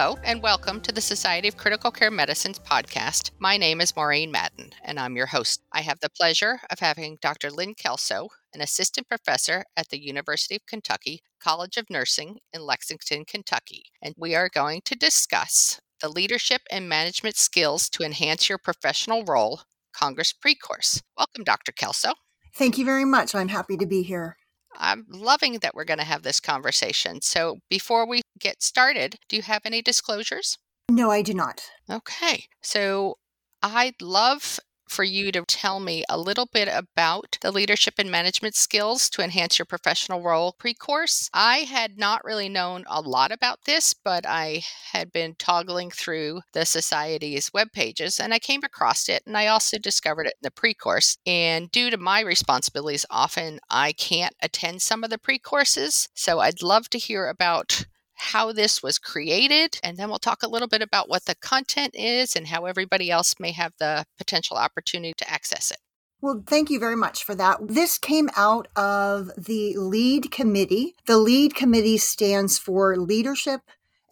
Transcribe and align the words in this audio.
Hello, 0.00 0.16
and 0.22 0.40
welcome 0.40 0.80
to 0.82 0.92
the 0.92 1.00
Society 1.00 1.48
of 1.48 1.56
Critical 1.56 1.90
Care 1.90 2.08
Medicine's 2.08 2.60
podcast. 2.60 3.32
My 3.40 3.56
name 3.56 3.80
is 3.80 3.96
Maureen 3.96 4.30
Madden, 4.30 4.70
and 4.84 4.96
I'm 4.96 5.16
your 5.16 5.26
host. 5.26 5.60
I 5.72 5.80
have 5.80 5.98
the 5.98 6.08
pleasure 6.08 6.60
of 6.70 6.78
having 6.78 7.18
Dr. 7.20 7.50
Lynn 7.50 7.74
Kelso, 7.74 8.28
an 8.54 8.60
assistant 8.60 9.08
professor 9.08 9.64
at 9.76 9.88
the 9.88 10.00
University 10.00 10.54
of 10.54 10.66
Kentucky 10.66 11.24
College 11.42 11.76
of 11.76 11.90
Nursing 11.90 12.38
in 12.52 12.60
Lexington, 12.60 13.24
Kentucky, 13.24 13.86
and 14.00 14.14
we 14.16 14.36
are 14.36 14.48
going 14.48 14.82
to 14.84 14.94
discuss 14.94 15.80
the 16.00 16.08
leadership 16.08 16.62
and 16.70 16.88
management 16.88 17.34
skills 17.34 17.88
to 17.88 18.04
enhance 18.04 18.48
your 18.48 18.58
professional 18.58 19.24
role 19.24 19.62
Congress 19.92 20.32
pre 20.32 20.54
course. 20.54 21.02
Welcome, 21.16 21.42
Dr. 21.42 21.72
Kelso. 21.72 22.12
Thank 22.54 22.78
you 22.78 22.84
very 22.84 23.04
much. 23.04 23.34
I'm 23.34 23.48
happy 23.48 23.76
to 23.76 23.86
be 23.86 24.04
here. 24.04 24.36
I'm 24.76 25.06
loving 25.08 25.54
that 25.54 25.74
we're 25.74 25.84
going 25.84 25.98
to 25.98 26.04
have 26.04 26.22
this 26.22 26.38
conversation. 26.38 27.20
So, 27.20 27.58
before 27.68 28.06
we 28.06 28.22
get 28.38 28.62
started, 28.62 29.18
do 29.28 29.36
you 29.36 29.42
have 29.42 29.62
any 29.64 29.82
disclosures? 29.82 30.58
No, 30.90 31.10
I 31.10 31.22
do 31.22 31.34
not. 31.34 31.70
Okay. 31.90 32.46
So, 32.62 33.18
I'd 33.62 34.00
love 34.00 34.60
for 34.88 35.04
you 35.04 35.30
to 35.32 35.44
tell 35.46 35.80
me 35.80 36.04
a 36.08 36.18
little 36.18 36.46
bit 36.46 36.68
about 36.70 37.38
the 37.42 37.52
leadership 37.52 37.94
and 37.98 38.10
management 38.10 38.54
skills 38.54 39.08
to 39.10 39.22
enhance 39.22 39.58
your 39.58 39.66
professional 39.66 40.22
role 40.22 40.54
pre 40.58 40.74
course. 40.74 41.28
I 41.32 41.58
had 41.58 41.98
not 41.98 42.24
really 42.24 42.48
known 42.48 42.84
a 42.86 43.00
lot 43.00 43.30
about 43.30 43.64
this, 43.64 43.94
but 43.94 44.26
I 44.26 44.62
had 44.92 45.12
been 45.12 45.36
toggling 45.38 45.90
through 45.90 46.40
the 46.52 46.64
Society's 46.64 47.52
web 47.52 47.68
pages 47.72 48.18
and 48.18 48.32
I 48.32 48.38
came 48.38 48.62
across 48.64 49.08
it 49.08 49.22
and 49.26 49.36
I 49.36 49.46
also 49.46 49.78
discovered 49.78 50.26
it 50.26 50.34
in 50.40 50.46
the 50.46 50.50
pre 50.50 50.74
course. 50.74 51.18
And 51.26 51.70
due 51.70 51.90
to 51.90 51.96
my 51.96 52.20
responsibilities, 52.20 53.06
often 53.10 53.60
I 53.70 53.92
can't 53.92 54.34
attend 54.42 54.82
some 54.82 55.04
of 55.04 55.10
the 55.10 55.18
pre 55.18 55.38
courses. 55.38 56.08
So 56.14 56.40
I'd 56.40 56.62
love 56.62 56.88
to 56.90 56.98
hear 56.98 57.28
about 57.28 57.84
how 58.18 58.52
this 58.52 58.82
was 58.82 58.98
created, 58.98 59.78
and 59.82 59.96
then 59.96 60.08
we'll 60.08 60.18
talk 60.18 60.42
a 60.42 60.48
little 60.48 60.68
bit 60.68 60.82
about 60.82 61.08
what 61.08 61.24
the 61.24 61.34
content 61.36 61.94
is 61.94 62.36
and 62.36 62.46
how 62.46 62.66
everybody 62.66 63.10
else 63.10 63.34
may 63.38 63.52
have 63.52 63.72
the 63.78 64.04
potential 64.18 64.56
opportunity 64.56 65.14
to 65.16 65.30
access 65.30 65.70
it. 65.70 65.78
Well, 66.20 66.42
thank 66.46 66.68
you 66.68 66.80
very 66.80 66.96
much 66.96 67.22
for 67.22 67.36
that. 67.36 67.58
This 67.68 67.96
came 67.96 68.28
out 68.36 68.66
of 68.74 69.30
the 69.38 69.76
LEAD 69.76 70.32
committee. 70.32 70.96
The 71.06 71.16
LEAD 71.16 71.54
committee 71.54 71.96
stands 71.96 72.58
for 72.58 72.96
Leadership, 72.96 73.60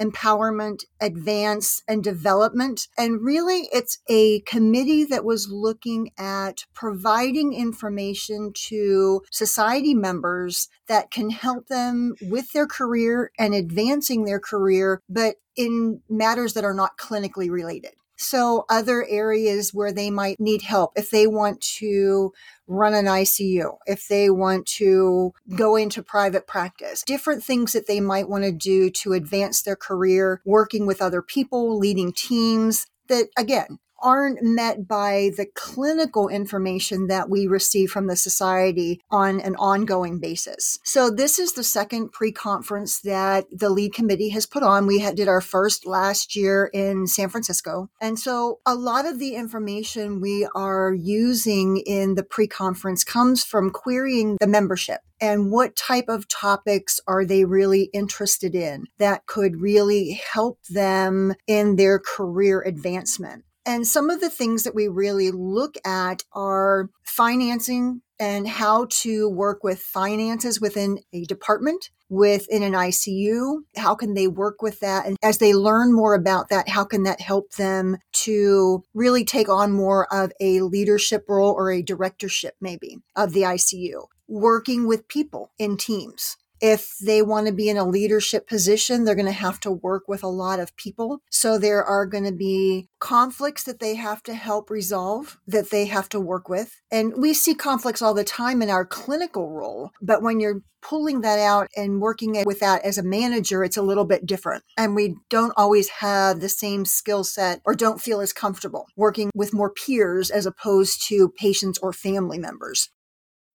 empowerment, 0.01 0.85
advance, 1.01 1.83
and 1.89 2.03
development. 2.03 2.89
And 2.99 3.23
really, 3.23 3.69
it's 3.73 3.99
a 4.09 4.41
committee 4.41 5.05
that 5.05 5.25
was 5.25 5.49
looking 5.51 6.11
at 6.19 6.65
providing 6.75 7.53
information 7.53 8.53
to 8.69 9.23
society 9.31 9.95
members 9.95 10.69
that 10.89 11.11
can 11.11 11.31
help 11.31 11.69
them 11.69 12.15
with 12.23 12.53
their 12.53 12.67
career 12.67 13.31
and 13.39 13.55
advancing 13.55 14.25
their 14.25 14.41
career, 14.41 15.01
but 15.09 15.37
in 15.57 16.01
matters 16.09 16.53
that 16.55 16.65
are 16.65 16.75
not 16.75 16.99
clinically 16.99 17.51
related. 17.51 17.95
So 18.17 18.65
other 18.69 19.07
areas 19.09 19.75
where 19.75 19.93
they 19.93 20.11
might 20.11 20.41
need 20.41 20.63
help, 20.63 20.93
if 20.97 21.11
they 21.11 21.27
want 21.27 21.61
to 21.79 22.33
run 22.67 22.95
an 22.95 23.05
ICU, 23.05 23.77
if 23.87 24.09
they 24.09 24.31
want 24.31 24.67
to 24.67 25.33
go 25.55 25.77
into 25.77 26.03
private 26.03 26.47
practice, 26.47 27.03
different 27.03 27.45
things 27.45 27.73
that 27.73 27.87
they 27.87 28.01
might 28.01 28.29
want 28.29 28.45
to 28.45 28.53
do 28.53 28.91
to 28.91 29.13
advance 29.13 29.63
their 29.63 29.77
career, 29.77 30.41
working 30.45 30.87
with 30.87 31.03
other 31.03 31.23
people, 31.23 31.79
leading 31.79 32.13
teams 32.13 32.87
that 33.09 33.29
again, 33.37 33.79
aren't 34.07 34.39
met 34.41 34.87
by 34.87 35.33
the 35.37 35.47
clinical 35.57 36.29
information 36.29 37.09
that 37.09 37.29
we 37.29 37.49
receive 37.49 37.91
from 37.91 38.07
the 38.07 38.15
society 38.15 39.01
on 39.11 39.41
an 39.41 39.57
ongoing 39.57 40.21
basis. 40.21 40.79
So 40.85 41.11
this 41.11 41.41
is 41.41 41.55
the 41.55 41.65
second 41.65 42.13
pre-conference 42.13 43.01
that 43.01 43.47
the 43.51 43.69
lead 43.69 43.93
committee 43.93 44.29
has 44.29 44.47
put 44.47 44.63
on. 44.63 44.87
We 44.87 45.05
did 45.11 45.27
our 45.27 45.41
first 45.41 45.87
last 45.87 46.37
year 46.37 46.71
in 46.73 47.09
San 47.09 47.31
Francisco. 47.31 47.91
And 48.01 48.17
so 48.17 48.61
a 48.65 48.77
lot 48.77 49.07
of 49.07 49.19
the 49.19 49.35
information 49.35 50.21
we 50.21 50.47
are 50.55 50.95
using 50.95 51.79
in 51.79 52.15
the 52.15 52.23
pre-conference 52.23 53.03
comes 53.03 53.43
from 53.43 53.71
querying 53.71 54.37
the 54.39 54.47
membership 54.47 55.01
and 55.21 55.51
what 55.51 55.75
type 55.75 56.09
of 56.09 56.29
topics 56.29 57.01
are 57.09 57.25
they 57.25 57.45
really 57.45 57.91
interested 57.93 58.55
in 58.55 58.85
that 58.99 59.27
could 59.27 59.61
really 59.61 60.21
help 60.33 60.63
them 60.71 61.35
in 61.49 61.75
their 61.75 61.99
career 61.99 62.63
advancement. 62.63 63.43
And 63.67 63.85
some 63.85 64.11
of 64.11 64.21
the 64.21 64.31
things 64.31 64.63
that 64.63 64.77
we 64.77 64.87
really 64.87 65.33
look 65.33 65.75
at 65.85 66.23
are 66.33 66.89
financing 67.03 68.01
and 68.19 68.47
how 68.47 68.87
to 68.89 69.29
work 69.29 69.65
with 69.65 69.81
finances 69.81 70.61
within 70.61 71.01
a 71.13 71.25
department, 71.25 71.91
within 72.09 72.63
an 72.63 72.73
ICU. 72.73 73.63
How 73.77 73.97
can 73.97 74.15
they 74.15 74.29
work 74.29 74.63
with 74.63 74.81
that? 74.81 75.05
And 75.05 75.17
as 75.23 75.39
they 75.39 75.53
learn 75.53 75.93
more 75.93 76.15
about 76.15 76.49
that, 76.49 76.69
how 76.69 76.85
can 76.85 77.03
that 77.03 77.21
help 77.21 77.53
them 77.55 77.99
to 78.13 78.85
really 78.95 79.25
take 79.25 79.49
on 79.49 79.73
more 79.73 80.07
of 80.15 80.33
a 80.41 80.61
leadership 80.61 81.25
role 81.29 81.53
or 81.53 81.71
a 81.71 81.83
directorship, 81.83 82.55
maybe, 82.61 82.99
of 83.17 83.33
the 83.33 83.43
ICU? 83.43 84.07
Working 84.29 84.87
with 84.87 85.09
people 85.09 85.53
in 85.59 85.77
teams 85.77 86.37
if 86.61 86.95
they 87.05 87.23
want 87.23 87.47
to 87.47 87.53
be 87.53 87.69
in 87.69 87.77
a 87.77 87.89
leadership 87.89 88.49
position, 88.49 89.05
they're 89.05 89.15
going 89.15 89.27
to 89.27 89.33
have 89.33 89.61
to 89.61 89.71
work 89.71 90.05
with 90.09 90.23
a 90.23 90.29
lot 90.29 90.61
of 90.61 90.77
people. 90.77 91.21
So 91.31 91.59
there 91.59 91.85
are 91.85 92.07
going 92.07 92.25
to 92.25 92.33
be 92.33 92.89
conflicts 92.99 93.65
that 93.65 93.81
they 93.81 93.95
have 93.97 94.23
to 94.25 94.35
help 94.35 94.71
resolve, 94.71 95.39
that 95.47 95.71
they 95.71 95.87
have 95.87 96.09
to 96.11 96.21
work 96.21 96.49
with. 96.49 96.81
And 96.91 97.15
we 97.17 97.35
see 97.35 97.55
conflicts 97.55 98.03
all 98.03 98.15
the 98.15 98.25
time 98.25 98.63
in 98.63 98.71
our 98.71 98.85
clinical 98.85 99.51
role. 99.51 99.91
But 100.01 100.23
when 100.23 100.41
you're 100.41 100.63
pulling 100.83 101.23
that 101.23 101.39
out 101.39 101.69
and 101.77 102.01
working 102.01 102.43
with 102.47 102.61
that 102.61 102.85
as 102.85 102.97
a 102.97 103.03
manager, 103.03 103.65
it's 103.65 103.77
a 103.77 103.83
little 103.83 104.05
bit 104.05 104.25
different. 104.25 104.63
And 104.79 104.95
we 104.95 105.17
don't 105.31 105.53
always 105.57 105.89
have 105.89 106.41
the 106.41 106.49
same 106.49 106.85
skill 106.85 107.25
set 107.25 107.61
or 107.65 107.75
don't 107.75 108.01
feel 108.01 108.21
as 108.21 108.33
comfortable 108.33 108.87
working 108.97 109.31
with 109.35 109.53
more 109.53 109.71
peers 109.71 110.31
as 110.31 110.47
opposed 110.47 111.07
to 111.09 111.33
patients 111.37 111.79
or 111.79 111.93
family 111.93 112.39
members 112.39 112.91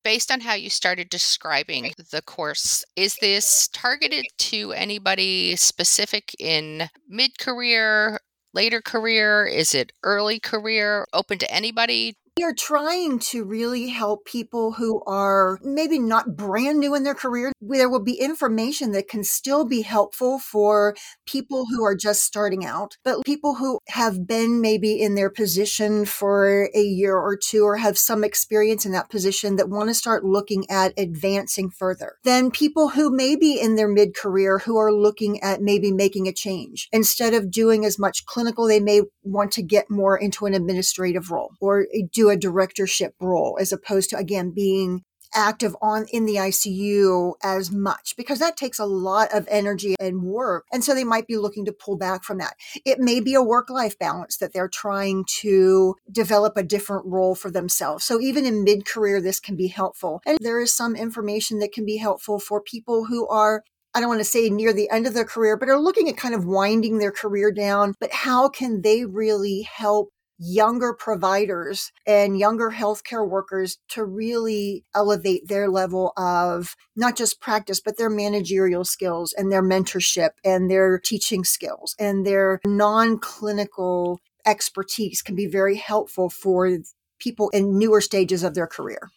based 0.02 0.30
on 0.30 0.40
how 0.40 0.54
you 0.54 0.70
started 0.70 1.08
describing 1.10 1.92
the 2.10 2.22
course, 2.22 2.84
is 2.96 3.16
this 3.20 3.68
targeted 3.68 4.24
to 4.38 4.72
anybody 4.72 5.56
specific 5.56 6.34
in 6.38 6.88
mid 7.08 7.38
career, 7.38 8.18
later 8.54 8.80
career? 8.80 9.46
Is 9.46 9.74
it 9.74 9.92
early 10.02 10.40
career, 10.40 11.06
open 11.12 11.38
to 11.38 11.52
anybody? 11.52 12.16
We 12.40 12.44
are 12.44 12.54
trying 12.54 13.18
to 13.18 13.44
really 13.44 13.88
help 13.88 14.24
people 14.24 14.72
who 14.72 15.02
are 15.06 15.58
maybe 15.62 15.98
not 15.98 16.38
brand 16.38 16.80
new 16.80 16.94
in 16.94 17.04
their 17.04 17.14
career. 17.14 17.52
There 17.60 17.90
will 17.90 18.02
be 18.02 18.14
information 18.14 18.92
that 18.92 19.08
can 19.08 19.24
still 19.24 19.66
be 19.66 19.82
helpful 19.82 20.38
for 20.38 20.96
people 21.26 21.66
who 21.66 21.84
are 21.84 21.94
just 21.94 22.24
starting 22.24 22.64
out, 22.64 22.96
but 23.04 23.26
people 23.26 23.56
who 23.56 23.78
have 23.88 24.26
been 24.26 24.62
maybe 24.62 25.02
in 25.02 25.16
their 25.16 25.28
position 25.28 26.06
for 26.06 26.70
a 26.74 26.80
year 26.80 27.14
or 27.14 27.36
two 27.36 27.62
or 27.62 27.76
have 27.76 27.98
some 27.98 28.24
experience 28.24 28.86
in 28.86 28.92
that 28.92 29.10
position 29.10 29.56
that 29.56 29.68
want 29.68 29.90
to 29.90 29.94
start 29.94 30.24
looking 30.24 30.64
at 30.70 30.94
advancing 30.96 31.68
further. 31.68 32.14
Then 32.24 32.50
people 32.50 32.88
who 32.88 33.14
may 33.14 33.36
be 33.36 33.60
in 33.60 33.74
their 33.74 33.86
mid 33.86 34.16
career 34.16 34.60
who 34.60 34.78
are 34.78 34.90
looking 34.90 35.42
at 35.42 35.60
maybe 35.60 35.92
making 35.92 36.26
a 36.26 36.32
change. 36.32 36.88
Instead 36.90 37.34
of 37.34 37.50
doing 37.50 37.84
as 37.84 37.98
much 37.98 38.24
clinical, 38.24 38.66
they 38.66 38.80
may 38.80 39.02
want 39.24 39.52
to 39.52 39.62
get 39.62 39.90
more 39.90 40.16
into 40.16 40.46
an 40.46 40.54
administrative 40.54 41.30
role 41.30 41.50
or 41.60 41.86
eh, 41.94 42.04
do 42.10 42.29
do 42.29 42.29
a 42.30 42.36
directorship 42.36 43.14
role 43.20 43.58
as 43.60 43.72
opposed 43.72 44.10
to, 44.10 44.16
again, 44.16 44.50
being 44.50 45.02
active 45.34 45.76
on 45.80 46.06
in 46.12 46.26
the 46.26 46.36
ICU 46.36 47.34
as 47.42 47.70
much 47.70 48.14
because 48.16 48.38
that 48.38 48.56
takes 48.56 48.78
a 48.78 48.84
lot 48.84 49.32
of 49.32 49.46
energy 49.50 49.94
and 50.00 50.22
work. 50.22 50.66
And 50.72 50.82
so 50.82 50.94
they 50.94 51.04
might 51.04 51.26
be 51.26 51.36
looking 51.36 51.64
to 51.66 51.72
pull 51.72 51.96
back 51.96 52.24
from 52.24 52.38
that. 52.38 52.54
It 52.84 52.98
may 52.98 53.20
be 53.20 53.34
a 53.34 53.42
work 53.42 53.70
life 53.70 53.98
balance 53.98 54.36
that 54.38 54.52
they're 54.52 54.68
trying 54.68 55.24
to 55.40 55.94
develop 56.10 56.56
a 56.56 56.62
different 56.62 57.06
role 57.06 57.34
for 57.34 57.50
themselves. 57.50 58.04
So 58.04 58.20
even 58.20 58.44
in 58.44 58.64
mid 58.64 58.86
career, 58.86 59.20
this 59.20 59.40
can 59.40 59.56
be 59.56 59.68
helpful. 59.68 60.20
And 60.26 60.38
there 60.40 60.60
is 60.60 60.74
some 60.74 60.96
information 60.96 61.58
that 61.60 61.72
can 61.72 61.84
be 61.84 61.98
helpful 61.98 62.38
for 62.38 62.60
people 62.60 63.06
who 63.06 63.28
are 63.28 63.62
I 63.92 63.98
don't 63.98 64.08
want 64.08 64.20
to 64.20 64.24
say 64.24 64.48
near 64.50 64.72
the 64.72 64.88
end 64.88 65.08
of 65.08 65.14
their 65.14 65.24
career, 65.24 65.56
but 65.56 65.68
are 65.68 65.76
looking 65.76 66.08
at 66.08 66.16
kind 66.16 66.32
of 66.32 66.44
winding 66.44 66.98
their 66.98 67.10
career 67.10 67.50
down. 67.50 67.94
But 67.98 68.12
how 68.12 68.48
can 68.48 68.82
they 68.82 69.04
really 69.04 69.62
help 69.62 70.10
younger 70.42 70.94
providers 70.94 71.92
and 72.06 72.38
younger 72.38 72.70
healthcare 72.70 73.28
workers 73.28 73.76
to 73.88 74.02
really 74.02 74.84
elevate 74.94 75.46
their 75.48 75.68
level 75.68 76.12
of 76.16 76.74
not 76.96 77.14
just 77.14 77.40
practice, 77.40 77.80
but 77.80 77.98
their 77.98 78.08
managerial 78.08 78.84
skills 78.84 79.34
and 79.36 79.52
their 79.52 79.62
mentorship 79.62 80.30
and 80.42 80.70
their 80.70 80.98
teaching 80.98 81.44
skills 81.44 81.94
and 81.98 82.26
their 82.26 82.58
non 82.64 83.18
clinical 83.18 84.18
expertise 84.46 85.20
can 85.20 85.36
be 85.36 85.46
very 85.46 85.76
helpful 85.76 86.30
for 86.30 86.78
people 87.18 87.50
in 87.50 87.78
newer 87.78 88.00
stages 88.00 88.42
of 88.42 88.54
their 88.54 88.66
career. 88.66 89.10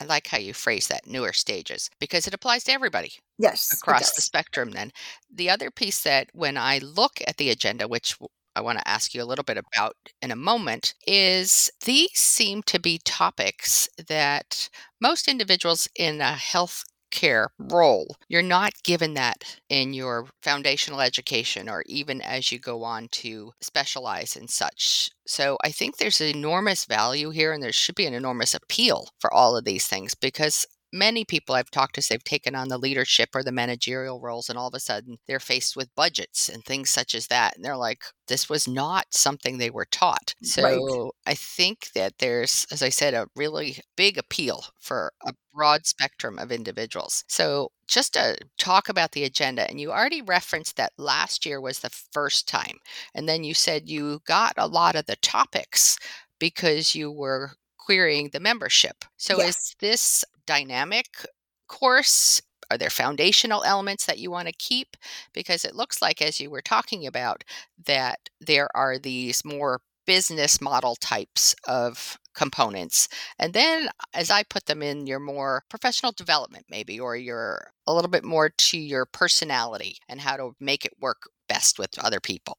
I 0.00 0.04
like 0.04 0.28
how 0.28 0.38
you 0.38 0.52
phrase 0.52 0.86
that 0.88 1.06
newer 1.06 1.32
stages 1.32 1.90
because 1.98 2.26
it 2.26 2.34
applies 2.34 2.64
to 2.64 2.72
everybody. 2.72 3.12
Yes. 3.38 3.72
Across 3.72 4.14
the 4.14 4.22
spectrum, 4.22 4.70
then. 4.70 4.92
The 5.32 5.50
other 5.50 5.70
piece 5.70 6.02
that 6.02 6.28
when 6.32 6.56
I 6.56 6.78
look 6.78 7.20
at 7.26 7.38
the 7.38 7.50
agenda, 7.50 7.88
which 7.88 8.16
I 8.58 8.60
want 8.60 8.78
to 8.78 8.88
ask 8.88 9.14
you 9.14 9.22
a 9.22 9.24
little 9.30 9.44
bit 9.44 9.56
about 9.56 9.96
in 10.20 10.32
a 10.32 10.36
moment 10.36 10.94
is 11.06 11.70
these 11.84 12.10
seem 12.14 12.62
to 12.64 12.80
be 12.80 12.98
topics 13.04 13.88
that 14.08 14.68
most 15.00 15.28
individuals 15.28 15.88
in 15.96 16.20
a 16.20 16.32
health 16.32 16.82
care 17.12 17.50
role. 17.58 18.16
You're 18.28 18.42
not 18.42 18.72
given 18.82 19.14
that 19.14 19.60
in 19.68 19.94
your 19.94 20.26
foundational 20.42 21.00
education 21.00 21.68
or 21.68 21.84
even 21.86 22.20
as 22.20 22.50
you 22.52 22.58
go 22.58 22.82
on 22.82 23.08
to 23.12 23.52
specialize 23.60 24.36
in 24.36 24.48
such. 24.48 25.10
So 25.26 25.56
I 25.64 25.70
think 25.70 25.96
there's 25.96 26.20
enormous 26.20 26.84
value 26.84 27.30
here 27.30 27.52
and 27.52 27.62
there 27.62 27.72
should 27.72 27.94
be 27.94 28.06
an 28.06 28.14
enormous 28.14 28.54
appeal 28.54 29.08
for 29.20 29.32
all 29.32 29.56
of 29.56 29.64
these 29.64 29.86
things 29.86 30.14
because 30.14 30.66
many 30.92 31.24
people 31.24 31.54
I've 31.54 31.70
talked 31.70 31.94
to 31.96 32.02
say 32.02 32.14
they've 32.14 32.24
taken 32.24 32.54
on 32.54 32.68
the 32.68 32.78
leadership 32.78 33.30
or 33.34 33.42
the 33.42 33.52
managerial 33.52 34.20
roles, 34.20 34.48
and 34.48 34.58
all 34.58 34.68
of 34.68 34.74
a 34.74 34.80
sudden 34.80 35.18
they're 35.26 35.40
faced 35.40 35.76
with 35.76 35.94
budgets 35.94 36.48
and 36.48 36.64
things 36.64 36.90
such 36.90 37.14
as 37.14 37.26
that. 37.28 37.56
And 37.56 37.64
they're 37.64 37.76
like, 37.76 38.02
this 38.26 38.48
was 38.48 38.66
not 38.66 39.06
something 39.10 39.58
they 39.58 39.70
were 39.70 39.86
taught. 39.90 40.34
So 40.42 40.62
right. 40.62 41.10
I 41.26 41.34
think 41.34 41.88
that 41.94 42.14
there's, 42.18 42.66
as 42.70 42.82
I 42.82 42.88
said, 42.88 43.14
a 43.14 43.28
really 43.36 43.78
big 43.96 44.18
appeal 44.18 44.64
for 44.78 45.12
a 45.26 45.32
broad 45.54 45.86
spectrum 45.86 46.38
of 46.38 46.52
individuals. 46.52 47.24
So 47.28 47.70
just 47.86 48.14
to 48.14 48.36
talk 48.58 48.88
about 48.88 49.12
the 49.12 49.24
agenda, 49.24 49.68
and 49.68 49.80
you 49.80 49.90
already 49.90 50.22
referenced 50.22 50.76
that 50.76 50.92
last 50.98 51.46
year 51.46 51.60
was 51.60 51.80
the 51.80 51.90
first 52.12 52.48
time. 52.48 52.78
And 53.14 53.28
then 53.28 53.44
you 53.44 53.54
said 53.54 53.88
you 53.88 54.20
got 54.26 54.54
a 54.56 54.68
lot 54.68 54.94
of 54.94 55.06
the 55.06 55.16
topics 55.16 55.98
because 56.38 56.94
you 56.94 57.10
were 57.10 57.52
querying 57.78 58.30
the 58.32 58.40
membership. 58.40 59.04
So 59.16 59.38
yes. 59.38 59.48
is 59.48 59.76
this 59.80 60.24
dynamic 60.48 61.06
course? 61.68 62.42
Are 62.70 62.78
there 62.78 62.90
foundational 62.90 63.64
elements 63.64 64.06
that 64.06 64.18
you 64.18 64.30
want 64.32 64.48
to 64.48 64.54
keep? 64.54 64.96
Because 65.34 65.64
it 65.64 65.76
looks 65.76 66.02
like, 66.02 66.20
as 66.22 66.40
you 66.40 66.50
were 66.50 66.62
talking 66.62 67.06
about, 67.06 67.44
that 67.86 68.18
there 68.40 68.68
are 68.76 68.98
these 68.98 69.44
more 69.44 69.80
business 70.06 70.60
model 70.60 70.96
types 70.96 71.54
of 71.66 72.18
components. 72.34 73.08
And 73.38 73.52
then, 73.54 73.88
as 74.14 74.30
I 74.30 74.42
put 74.44 74.66
them 74.66 74.82
in, 74.82 75.06
your 75.06 75.20
more 75.20 75.64
professional 75.70 76.12
development, 76.12 76.66
maybe, 76.70 77.00
or 77.00 77.16
your 77.16 77.70
a 77.86 77.94
little 77.94 78.10
bit 78.10 78.24
more 78.24 78.50
to 78.50 78.78
your 78.78 79.06
personality 79.06 79.98
and 80.08 80.20
how 80.20 80.36
to 80.36 80.54
make 80.60 80.84
it 80.84 80.94
work 81.00 81.22
best 81.48 81.78
with 81.78 81.98
other 81.98 82.20
people. 82.20 82.58